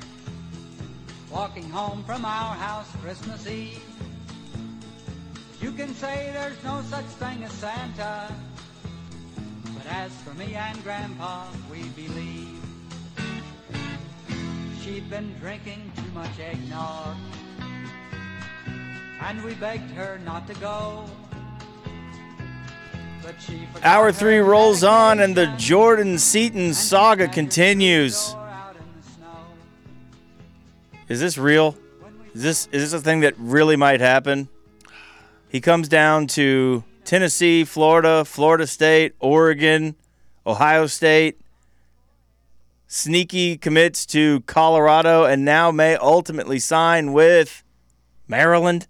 [1.29, 3.83] walking home from our house Christmas Eve.
[5.59, 8.33] You can say there's no such thing as Santa,
[9.73, 12.61] but as for me and Grandpa, we believe.
[14.81, 17.17] She'd been drinking too much eggnog,
[19.21, 21.05] and we begged her not to go.
[23.83, 25.53] Hour three rolls on, and the.
[25.57, 28.35] Jordan Seaton saga continues.
[31.07, 31.77] Is this real?
[32.33, 34.49] Is this is this a thing that really might happen?
[35.49, 39.95] He comes down to Tennessee, Florida, Florida State, Oregon,
[40.45, 41.39] Ohio State.
[42.87, 47.63] Sneaky commits to Colorado and now may ultimately sign with
[48.27, 48.87] Maryland.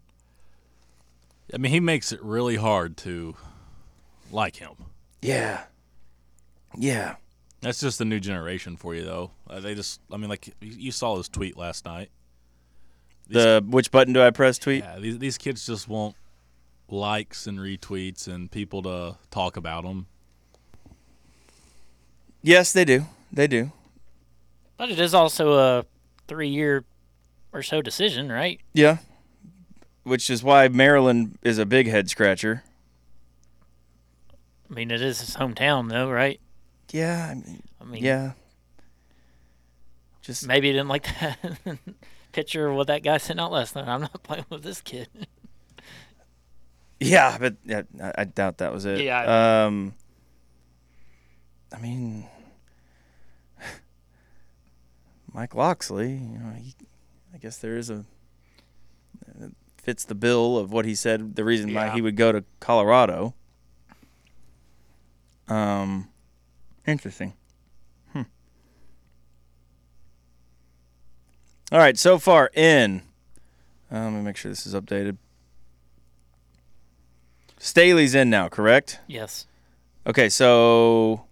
[1.54, 3.36] I mean, he makes it really hard to
[4.34, 4.76] like him.
[5.22, 5.64] Yeah.
[6.78, 7.16] Yeah.
[7.62, 9.32] That's just the new generation for you, though.
[9.50, 12.10] Uh, they just, I mean, like you you saw his tweet last night.
[13.30, 14.84] The which button do I press tweet?
[14.84, 16.16] Yeah, these these kids just want
[16.90, 20.08] likes and retweets and people to talk about them.
[22.42, 23.06] Yes, they do.
[23.32, 23.72] They do.
[24.76, 25.86] But it is also a
[26.28, 26.84] three-year
[27.54, 28.60] or so decision, right?
[28.74, 28.98] Yeah.
[30.04, 32.64] Which is why Maryland is a big head scratcher.
[34.74, 36.40] I mean, it is his hometown, though, right?
[36.92, 38.32] Yeah, I mean, I mean, yeah.
[40.24, 41.38] Just maybe he didn't like that
[42.32, 43.88] picture of what that guy sent out last night.
[43.88, 45.10] I'm not playing with this kid.
[47.00, 49.02] yeah, but yeah, I, I doubt that was it.
[49.02, 49.94] Yeah, Um.
[51.72, 52.26] I mean,
[55.32, 56.14] Mike Locksley.
[56.14, 56.74] You know, he,
[57.32, 58.06] I guess there is a
[59.78, 61.36] fits the bill of what he said.
[61.36, 63.36] The reason why he would go to Colorado.
[65.48, 66.10] Um,
[66.88, 67.34] interesting.
[68.14, 68.22] Hmm.
[71.72, 73.02] All right, so far in.
[73.92, 75.18] Uh, let me make sure this is updated.
[77.58, 79.00] Staley's in now, correct?
[79.08, 79.48] yes.
[80.06, 81.24] Okay, so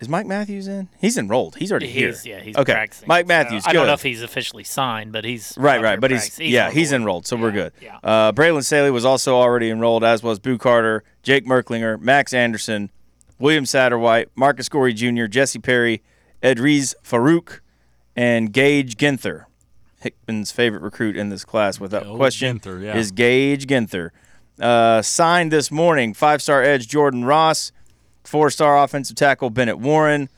[0.00, 0.88] is Mike Matthews in?
[1.00, 1.54] He's enrolled.
[1.54, 2.36] He's already He's, here.
[2.38, 2.72] yeah, he's okay.
[2.72, 3.06] practicing.
[3.06, 3.62] Mike So Matthews.
[3.64, 6.50] I don't know if he's officially signed, but he's Right, right, but he's practicing.
[6.50, 7.72] yeah, he's enrolled, so we're good.
[7.80, 7.98] Yeah.
[8.02, 12.90] Uh, Braylon Staley was also already enrolled, as was Boo Carter, Jake Merklinger, Max Anderson,
[13.38, 16.02] William Satterwhite, Marcus Gorey Jr., Jesse Perry,
[16.42, 17.60] Edrees Farooq,
[18.16, 19.44] and Gage Ginther.
[20.00, 22.96] Hickman's favorite recruit in this class, without old question, Ginther, yeah.
[22.96, 24.10] is Gage Ginther.
[24.60, 27.72] Uh, signed this morning, five-star edge Jordan Ross,
[28.24, 30.28] four-star offensive tackle Bennett Warren,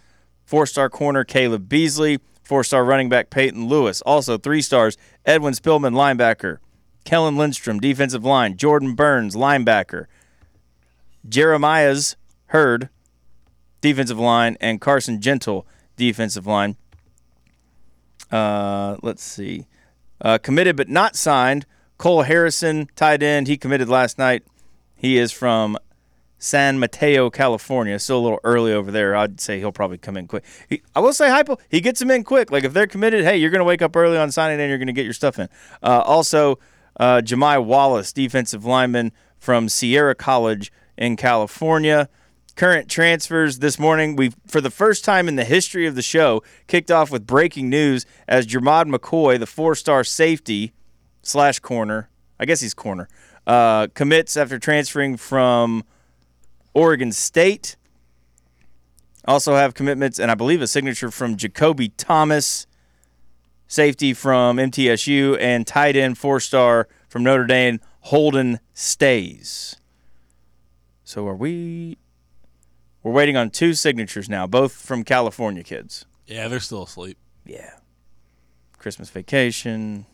[0.45, 4.03] four-star corner Caleb Beasley, four-star running back Peyton Lewis.
[4.03, 6.59] Also three stars Edwin Spillman, linebacker,
[7.05, 10.07] Kellen Lindstrom, defensive line, Jordan Burns, linebacker,
[11.29, 12.17] Jeremiah's
[12.51, 12.89] Hurd,
[13.81, 16.77] defensive line, and Carson Gentle, defensive line.
[18.31, 19.67] Uh, let's see.
[20.21, 21.67] Uh, committed but not signed.
[21.97, 23.47] Cole Harrison, tight end.
[23.47, 24.43] He committed last night.
[24.97, 25.77] He is from
[26.39, 27.99] San Mateo, California.
[27.99, 29.15] Still a little early over there.
[29.15, 30.45] I'd say he'll probably come in quick.
[30.69, 32.51] He, I will say, Heupel, he gets them in quick.
[32.51, 34.79] Like if they're committed, hey, you're going to wake up early on signing and you're
[34.79, 35.49] going to get your stuff in.
[35.83, 36.59] Uh, also,
[36.99, 42.09] uh, Jemai Wallace, defensive lineman from Sierra College in California.
[42.61, 44.17] Current transfers this morning.
[44.17, 47.71] We, for the first time in the history of the show, kicked off with breaking
[47.71, 50.75] news as Jermod McCoy, the four-star safety
[51.23, 53.09] slash corner, I guess he's corner,
[53.47, 55.85] uh, commits after transferring from
[56.75, 57.77] Oregon State.
[59.25, 62.67] Also have commitments, and I believe a signature from Jacoby Thomas,
[63.69, 69.77] safety from MTSU, and tight end four-star from Notre Dame, Holden Staes.
[71.05, 71.97] So are we?
[73.03, 76.05] We're waiting on two signatures now, both from California kids.
[76.27, 77.17] Yeah, they're still asleep.
[77.47, 77.73] Yeah.
[78.79, 80.07] Christmas vacation.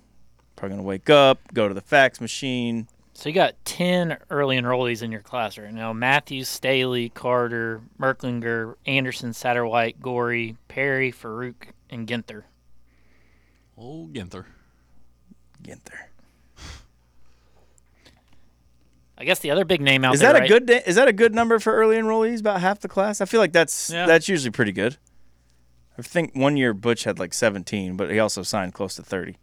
[0.54, 2.88] Probably gonna wake up, go to the fax machine.
[3.12, 8.74] So you got ten early enrollees in your class right now: Matthews, Staley, Carter, Merklinger,
[8.86, 11.54] Anderson, Satterwhite, Gorey, Perry, Farooq,
[11.90, 12.44] and Ginther.
[13.76, 14.46] Oh, Ginther.
[15.62, 16.06] Ginther.
[19.18, 20.32] I guess the other big name out Is there.
[20.32, 20.66] that a right- good?
[20.66, 22.40] da- Is that a good number for early enrollees?
[22.40, 23.20] About half the class.
[23.20, 24.06] I feel like that's Yeah.
[24.06, 24.96] that's usually pretty good.
[25.98, 29.36] I think one year Butch had like 17, but he also signed close to 30.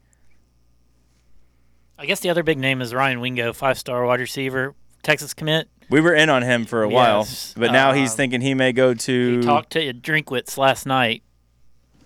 [1.98, 5.70] I guess the other big name is Ryan Wingo, five-star wide receiver, Texas commit.
[5.90, 8.72] We were in on him for a while, but now he's uh, thinking he may
[8.72, 9.38] go to.
[9.40, 11.24] He talked to Drinkwitz last night.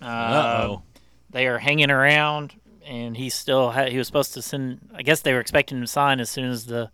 [0.02, 0.82] Uh, Uh-oh.
[1.30, 2.54] They are hanging around,
[2.86, 4.90] and he still ha- he was supposed to send.
[4.94, 6.90] I guess they were expecting him to sign as soon as the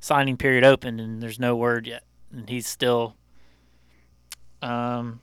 [0.00, 2.04] signing period opened, and there's no word yet.
[2.32, 3.16] And he's still,
[4.62, 5.20] um,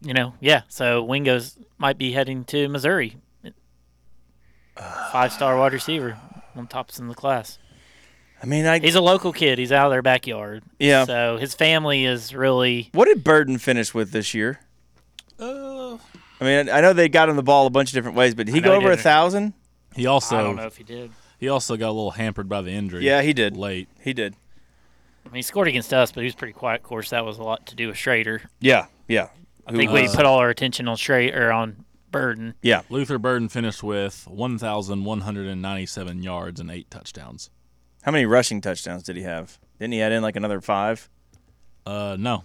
[0.00, 0.62] you know, yeah.
[0.68, 3.16] So Wingo's might be heading to Missouri.
[5.10, 6.18] Five star wide receiver,
[6.54, 7.58] on tops in the class.
[8.42, 9.58] I mean, I He's a local kid.
[9.58, 10.62] He's out of their backyard.
[10.78, 11.06] Yeah.
[11.06, 14.60] So his family is really what did Burden finish with this year?
[15.38, 15.94] Uh,
[16.40, 18.46] I mean, I know they got him the ball a bunch of different ways, but
[18.46, 19.54] did he go he over a thousand?
[19.94, 21.10] he also I don't know if he did.
[21.38, 23.04] He also got a little hampered by the injury.
[23.04, 23.56] Yeah, he did.
[23.56, 23.88] late.
[24.00, 24.34] He did.
[25.24, 26.80] I mean, he scored against us, but he was pretty quiet.
[26.82, 28.42] Of course, that was a lot to do with Schrader.
[28.60, 29.28] Yeah, yeah.
[29.66, 32.54] I think we put all our attention on Schrader or on Burden.
[32.62, 32.82] Yeah.
[32.88, 37.50] Luther Burden finished with 1,197 yards and eight touchdowns.
[38.02, 39.58] How many rushing touchdowns did he have?
[39.80, 41.10] Didn't he add in like another five?
[41.84, 42.44] Uh, no,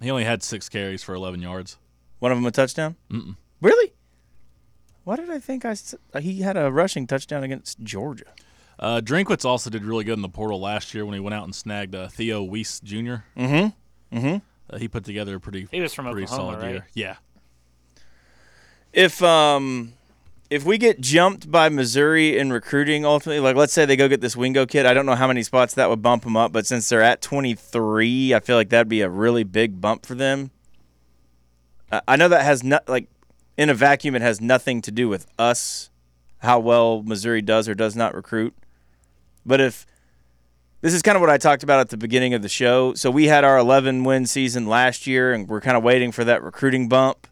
[0.00, 1.76] he only had six carries for 11 yards.
[2.18, 2.96] One of them a touchdown?
[3.10, 3.36] Mm-mm.
[3.60, 3.92] Really?
[5.04, 8.24] Why did I think I s- he had a rushing touchdown against Georgia?
[8.78, 11.44] Uh, Drinkwitz also did really good in the portal last year when he went out
[11.44, 12.96] and snagged uh, Theo Wease Jr.
[13.36, 14.16] Mm-hmm.
[14.16, 14.36] Mm-hmm.
[14.70, 16.72] Uh, he put together a pretty He was from pretty Oklahoma, solid right?
[16.72, 16.86] year.
[16.94, 17.16] Yeah,
[18.92, 19.94] If um
[20.50, 24.20] if we get jumped by Missouri in recruiting ultimately, like let's say they go get
[24.20, 26.66] this Wingo kid, I don't know how many spots that would bump them up, but
[26.66, 30.50] since they're at 23, I feel like that'd be a really big bump for them.
[31.90, 33.06] I- I know that has not like
[33.56, 35.90] in a vacuum it has nothing to do with us
[36.38, 38.54] how well Missouri does or does not recruit.
[39.46, 39.86] But if
[40.82, 42.92] this is kind of what I talked about at the beginning of the show.
[42.94, 46.24] So we had our 11 win season last year and we're kind of waiting for
[46.24, 47.28] that recruiting bump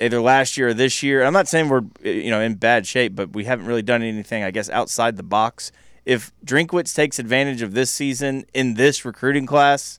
[0.00, 1.24] either last year or this year.
[1.24, 4.44] I'm not saying we're you know in bad shape, but we haven't really done anything
[4.44, 5.72] I guess outside the box.
[6.04, 9.98] If Drinkwitz takes advantage of this season in this recruiting class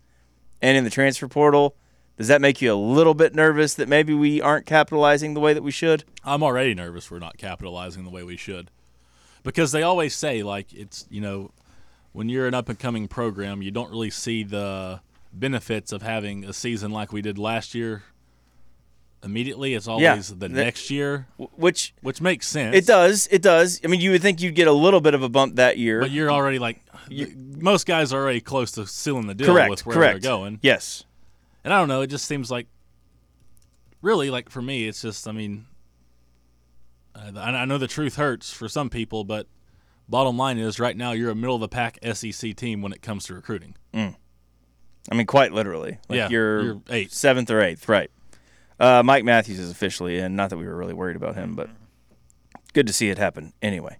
[0.62, 1.76] and in the transfer portal,
[2.17, 5.54] does that make you a little bit nervous that maybe we aren't capitalizing the way
[5.54, 6.04] that we should?
[6.23, 8.71] I'm already nervous we're not capitalizing the way we should,
[9.43, 11.51] because they always say like it's you know
[12.13, 15.01] when you're an up and coming program, you don't really see the
[15.34, 18.04] benefits of having a season like we did last year.
[19.23, 22.75] Immediately, it's always the that- next year, Which which makes sense.
[22.75, 23.82] it does, it does.
[23.84, 25.99] I mean, you would think you'd get a little bit of a bump that year.
[25.99, 26.80] But you're already like
[27.58, 30.21] most guys are already close to sealing the deal correct, with where correct.
[30.21, 30.60] they're going.
[30.62, 31.06] Yes.
[31.65, 32.67] And I don't know, it just seems like
[34.01, 35.65] really like for me it's just I mean
[37.15, 39.47] uh, I I know the truth hurts for some people, but
[40.08, 43.01] bottom line is right now you're a middle of the pack SEC team when it
[43.01, 43.75] comes to recruiting.
[45.12, 45.97] I mean, quite literally.
[46.08, 47.13] Like Yeah, you're, you're eighth.
[47.13, 48.10] seventh or eighth, right?
[48.80, 50.36] Uh, Mike Matthews is officially in.
[50.36, 51.69] Not that we were really worried about him, but
[52.73, 53.54] good to see it happen.
[53.62, 53.97] Anyway,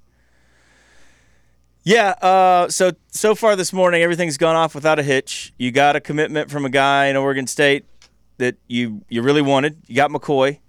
[1.86, 2.10] yeah.
[2.10, 5.54] Uh, so so far this morning, everything's gone off without a hitch.
[5.58, 7.86] You got a commitment from a guy in Oregon State
[8.38, 9.78] that you you really wanted.
[9.88, 10.60] You got McCoy.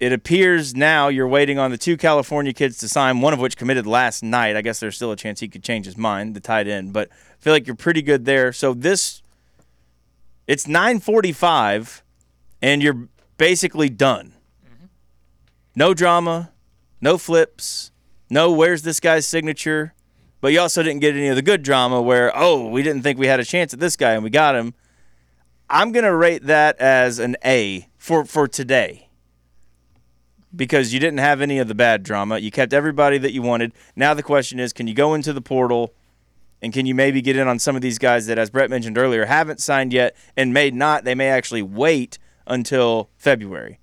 [0.00, 3.56] It appears now you're waiting on the two California kids to sign, one of which
[3.56, 4.56] committed last night.
[4.56, 7.08] I guess there's still a chance he could change his mind, the tight end, but
[7.10, 8.52] I feel like you're pretty good there.
[8.52, 9.22] So this
[10.46, 12.02] it's 9:45
[12.62, 14.32] and you're basically done.
[15.74, 16.52] No drama,
[17.02, 17.90] no flips,
[18.30, 19.92] no where's this guy's signature.
[20.40, 23.18] But you also didn't get any of the good drama where oh, we didn't think
[23.18, 24.74] we had a chance at this guy and we got him.
[25.68, 29.08] I'm going to rate that as an A for for today.
[30.54, 32.38] Because you didn't have any of the bad drama.
[32.38, 33.72] You kept everybody that you wanted.
[33.94, 35.92] Now the question is can you go into the portal
[36.62, 38.96] and can you maybe get in on some of these guys that, as Brett mentioned
[38.96, 41.04] earlier, haven't signed yet and may not?
[41.04, 43.78] They may actually wait until February.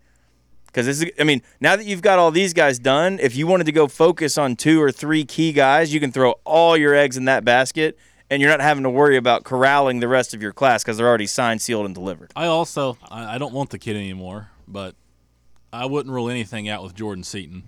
[0.73, 3.45] Because this is, I mean, now that you've got all these guys done, if you
[3.45, 6.95] wanted to go focus on two or three key guys, you can throw all your
[6.95, 7.95] eggs in that basket,
[8.31, 11.07] and you're not having to worry about corralling the rest of your class because they're
[11.07, 12.31] already signed, sealed, and delivered.
[12.35, 14.95] I also I, don't want the kid anymore, but
[15.71, 17.63] I wouldn't rule anything out with Jordan Seaton.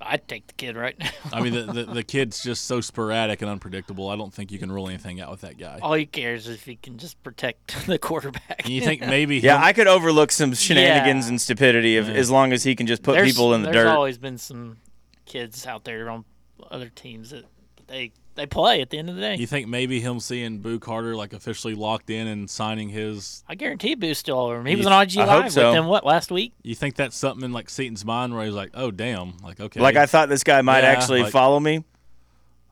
[0.00, 1.10] I'd take the kid right now.
[1.32, 4.08] I mean, the, the, the kid's just so sporadic and unpredictable.
[4.08, 5.78] I don't think you can rule anything out with that guy.
[5.82, 8.60] All he cares is if he can just protect the quarterback.
[8.64, 11.30] And you think maybe Yeah, he'll- I could overlook some shenanigans Yeah.
[11.30, 13.74] and stupidity if, as long as he can just put there's, people in the there's
[13.76, 13.84] dirt.
[13.84, 14.78] There's always been some
[15.26, 16.24] kids out there on
[16.70, 17.44] other teams that
[17.86, 19.36] they they play at the end of the day.
[19.36, 23.54] you think maybe him seeing Boo Carter like officially locked in and signing his I
[23.54, 24.66] guarantee Boo's still over him.
[24.66, 25.66] He You- was on IG I hope Live so.
[25.68, 26.52] with them what last week.
[26.62, 29.80] You think that's something in like Seaton's mind where he's like, "Oh damn, like okay,
[29.80, 31.84] Like I thought this guy might Yeah, actually like- follow me.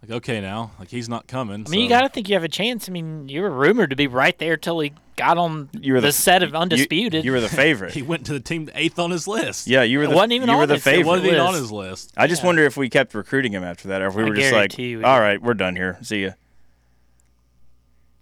[0.02, 2.44] Like okay now, like he's not coming." I mean, you got to think you have
[2.44, 2.88] a chance.
[2.88, 6.00] I mean, you were rumored to be right there till he got on You were
[6.00, 7.24] the, the- set of undisputed.
[7.24, 7.92] You, were the favorite.
[7.98, 9.66] He went to the team eighth on his list.
[9.66, 10.14] yeah, you were the.
[10.14, 11.06] Wasn't even you were on the his- it it favorite.
[11.08, 11.60] wasn't even on list.
[11.62, 12.12] his list.
[12.16, 12.46] I just Yeah.
[12.46, 14.70] wonder if we kept recruiting him after that, or if we I were just like,
[14.70, 15.22] guarantee we all did.
[15.22, 15.98] right, we're done here.
[16.02, 16.30] See ya.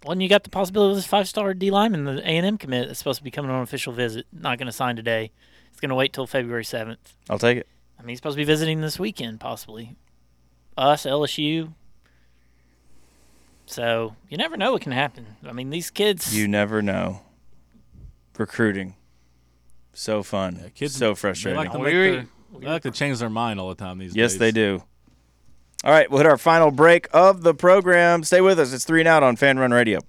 [0.03, 2.57] Well, and you got the possibility of this five-star D lineman, the A and M
[2.57, 4.25] commit, that's supposed to be coming on an official visit.
[4.31, 5.31] Not going to sign today.
[5.71, 7.13] It's going to wait till February seventh.
[7.29, 7.67] I'll take it.
[7.99, 9.95] I mean, he's supposed to be visiting this weekend, possibly.
[10.77, 11.73] Us, LSU.
[13.65, 15.25] So you never know what can happen.
[15.45, 16.37] I mean, these kids.
[16.37, 17.21] You never know.
[18.37, 18.95] Recruiting,
[19.93, 20.59] so fun.
[20.61, 21.57] Yeah, kids so They frustrating.
[21.57, 22.27] like, to We make were- their-
[22.59, 24.39] they like to change their mind all the time these yes, days.
[24.39, 24.83] they do.
[25.83, 28.23] All right, we'll hit our final break of the program.
[28.23, 28.73] Stay with us.
[28.73, 29.99] It's three and out on Fan Run Radio.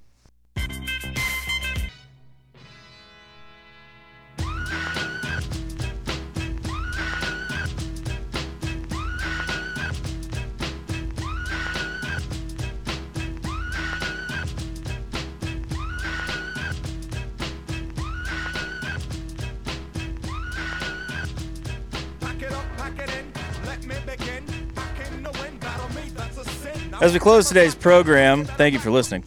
[27.09, 29.25] As we close today's program, thank you for listening.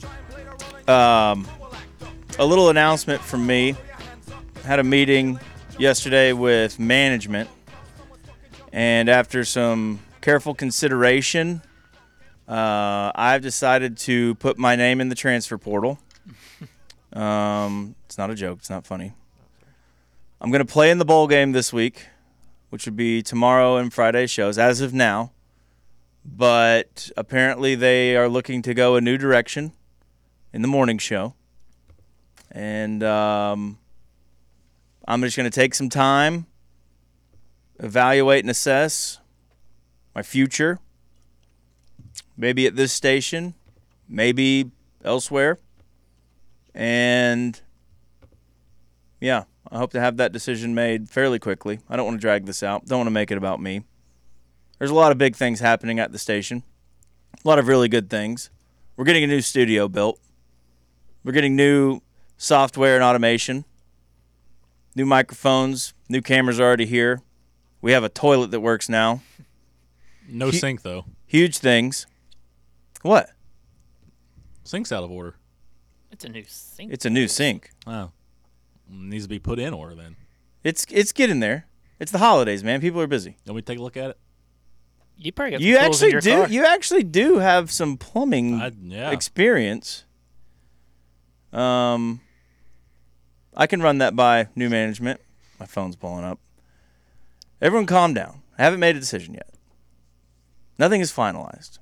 [0.87, 1.47] Um,
[2.37, 3.75] a little announcement from me.
[4.63, 5.39] Had a meeting
[5.79, 7.49] yesterday with management,
[8.71, 11.63] and after some careful consideration,
[12.47, 15.97] uh, I've decided to put my name in the transfer portal.
[17.13, 18.59] Um, it's not a joke.
[18.59, 19.13] It's not funny.
[20.39, 22.05] I'm going to play in the bowl game this week,
[22.69, 25.31] which would be tomorrow and Friday shows as of now.
[26.23, 29.73] But apparently, they are looking to go a new direction
[30.53, 31.33] in the morning show.
[32.51, 33.79] And um,
[35.07, 36.45] I'm just going to take some time,
[37.79, 39.19] evaluate and assess
[40.13, 40.79] my future.
[42.37, 43.53] Maybe at this station,
[44.07, 44.71] maybe
[45.03, 45.59] elsewhere.
[46.73, 47.59] And
[49.19, 51.79] yeah, I hope to have that decision made fairly quickly.
[51.89, 52.85] I don't want to drag this out.
[52.85, 53.83] Don't want to make it about me.
[54.81, 56.63] There's a lot of big things happening at the station.
[57.45, 58.49] A lot of really good things.
[58.95, 60.19] We're getting a new studio built.
[61.23, 62.01] We're getting new
[62.35, 63.65] software and automation.
[64.95, 67.21] New microphones, new cameras are already here.
[67.79, 69.21] We have a toilet that works now.
[70.27, 71.05] No He- sink though.
[71.27, 72.07] Huge things.
[73.03, 73.29] What?
[74.63, 75.35] Sink's out of order.
[76.11, 76.91] It's a new sink.
[76.91, 77.69] It's a new sink.
[77.85, 78.09] Oh,
[78.89, 80.15] needs to be put in order then.
[80.63, 81.67] It's it's getting there.
[81.99, 82.81] It's the holidays, man.
[82.81, 83.37] People are busy.
[83.45, 84.17] Let me take a look at it.
[85.23, 86.31] You probably got You some tools in actually your do.
[86.41, 86.49] car.
[86.49, 89.11] You actually do have some plumbing I, yeah.
[89.11, 90.03] experience.
[91.53, 92.21] Um,
[93.55, 95.21] I can run that by new management.
[95.59, 96.39] My phone's blowing up.
[97.61, 98.41] Everyone, calm down.
[98.57, 99.49] I haven't made a decision yet.
[100.79, 101.77] Nothing is finalized.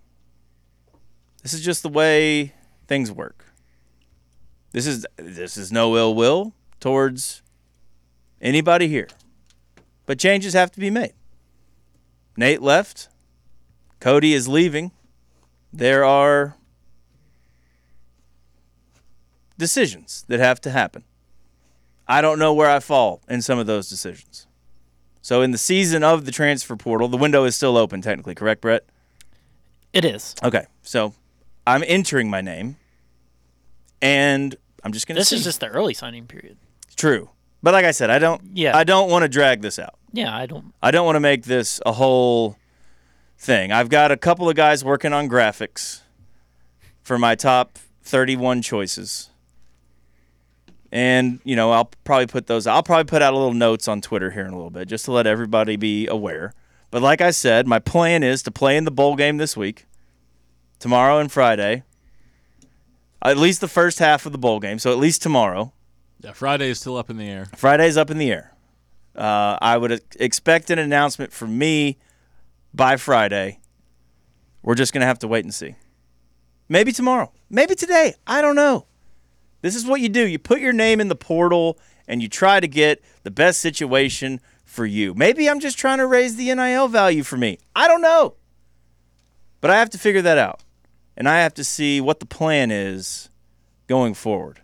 [1.41, 2.53] This is just the way
[2.87, 3.45] things work.
[4.73, 7.41] This is this is no ill will towards
[8.41, 9.07] anybody here,
[10.05, 11.13] but changes have to be made.
[12.35, 13.07] Nate left.
[13.99, 14.91] Cody is leaving.
[15.73, 16.55] There are
[19.57, 21.03] decisions that have to happen.
[22.07, 24.47] I don't know where I fall in some of those decisions.
[25.21, 28.61] So, in the season of the transfer portal, the window is still open, technically, correct,
[28.61, 28.85] Brett?
[29.93, 30.33] It is.
[30.43, 30.65] Okay.
[30.81, 31.13] So,
[31.67, 32.77] I'm entering my name,
[34.01, 35.35] and I'm just going to This see.
[35.35, 36.57] is just the early signing period.
[36.95, 37.29] true.
[37.61, 38.41] But like I said, I don't.
[38.53, 38.75] Yeah.
[38.75, 39.95] I don't want to drag this out.
[40.13, 40.73] Yeah, I don't.
[40.81, 42.55] I don't want to make this a whole
[43.39, 43.71] thing.
[43.71, 46.01] I've got a couple of guys working on graphics
[47.01, 49.29] for my top 31 choices.
[50.91, 54.01] And, you know, I'll probably put those I'll probably put out a little notes on
[54.01, 56.53] Twitter here in a little bit just to let everybody be aware.
[56.91, 59.85] But like I said, my plan is to play in the bowl game this week,
[60.79, 61.83] tomorrow and Friday.
[63.21, 65.73] At least the first half of the bowl game, so at least tomorrow.
[66.21, 67.47] Yeah, Friday is still up in the air.
[67.55, 68.55] Friday's up in the air.
[69.15, 71.97] Uh, I would expect an announcement from me
[72.73, 73.59] by Friday.
[74.61, 75.75] We're just going to have to wait and see.
[76.67, 77.31] Maybe tomorrow.
[77.49, 78.13] Maybe today.
[78.27, 78.85] I don't know.
[79.61, 80.25] This is what you do.
[80.25, 84.39] You put your name in the portal and you try to get the best situation
[84.63, 85.13] for you.
[85.13, 87.57] Maybe I'm just trying to raise the NIL value for me.
[87.75, 88.35] I don't know.
[89.61, 90.63] But I have to figure that out.
[91.17, 93.29] And I have to see what the plan is
[93.87, 94.61] going forward.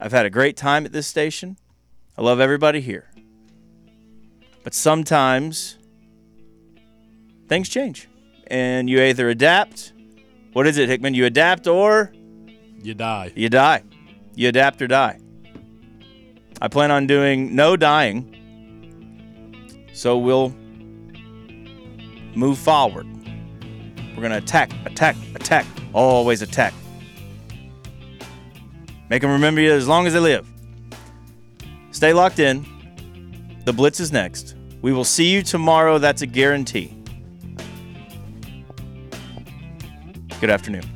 [0.00, 1.58] I've had a great time at this station.
[2.16, 3.10] I love everybody here.
[4.62, 5.76] But sometimes
[7.48, 8.08] things change.
[8.48, 9.92] And you either adapt.
[10.52, 11.14] What is it, Hickman?
[11.14, 12.12] You adapt or
[12.82, 13.32] You die.
[13.34, 13.82] you die.
[14.34, 15.18] You adapt or die.
[16.60, 18.32] I plan on doing no dying.
[19.92, 20.54] So we'll
[22.34, 23.06] move forward.
[24.14, 25.66] We're going to attack, attack, attack.
[25.92, 26.72] Always attack.
[29.10, 30.48] Make them remember you as long as they live.
[31.90, 32.64] Stay locked in.
[33.64, 34.54] The Blitz is next.
[34.82, 35.98] We will see you tomorrow.
[35.98, 36.95] That's a guarantee.
[40.46, 40.95] Good afternoon.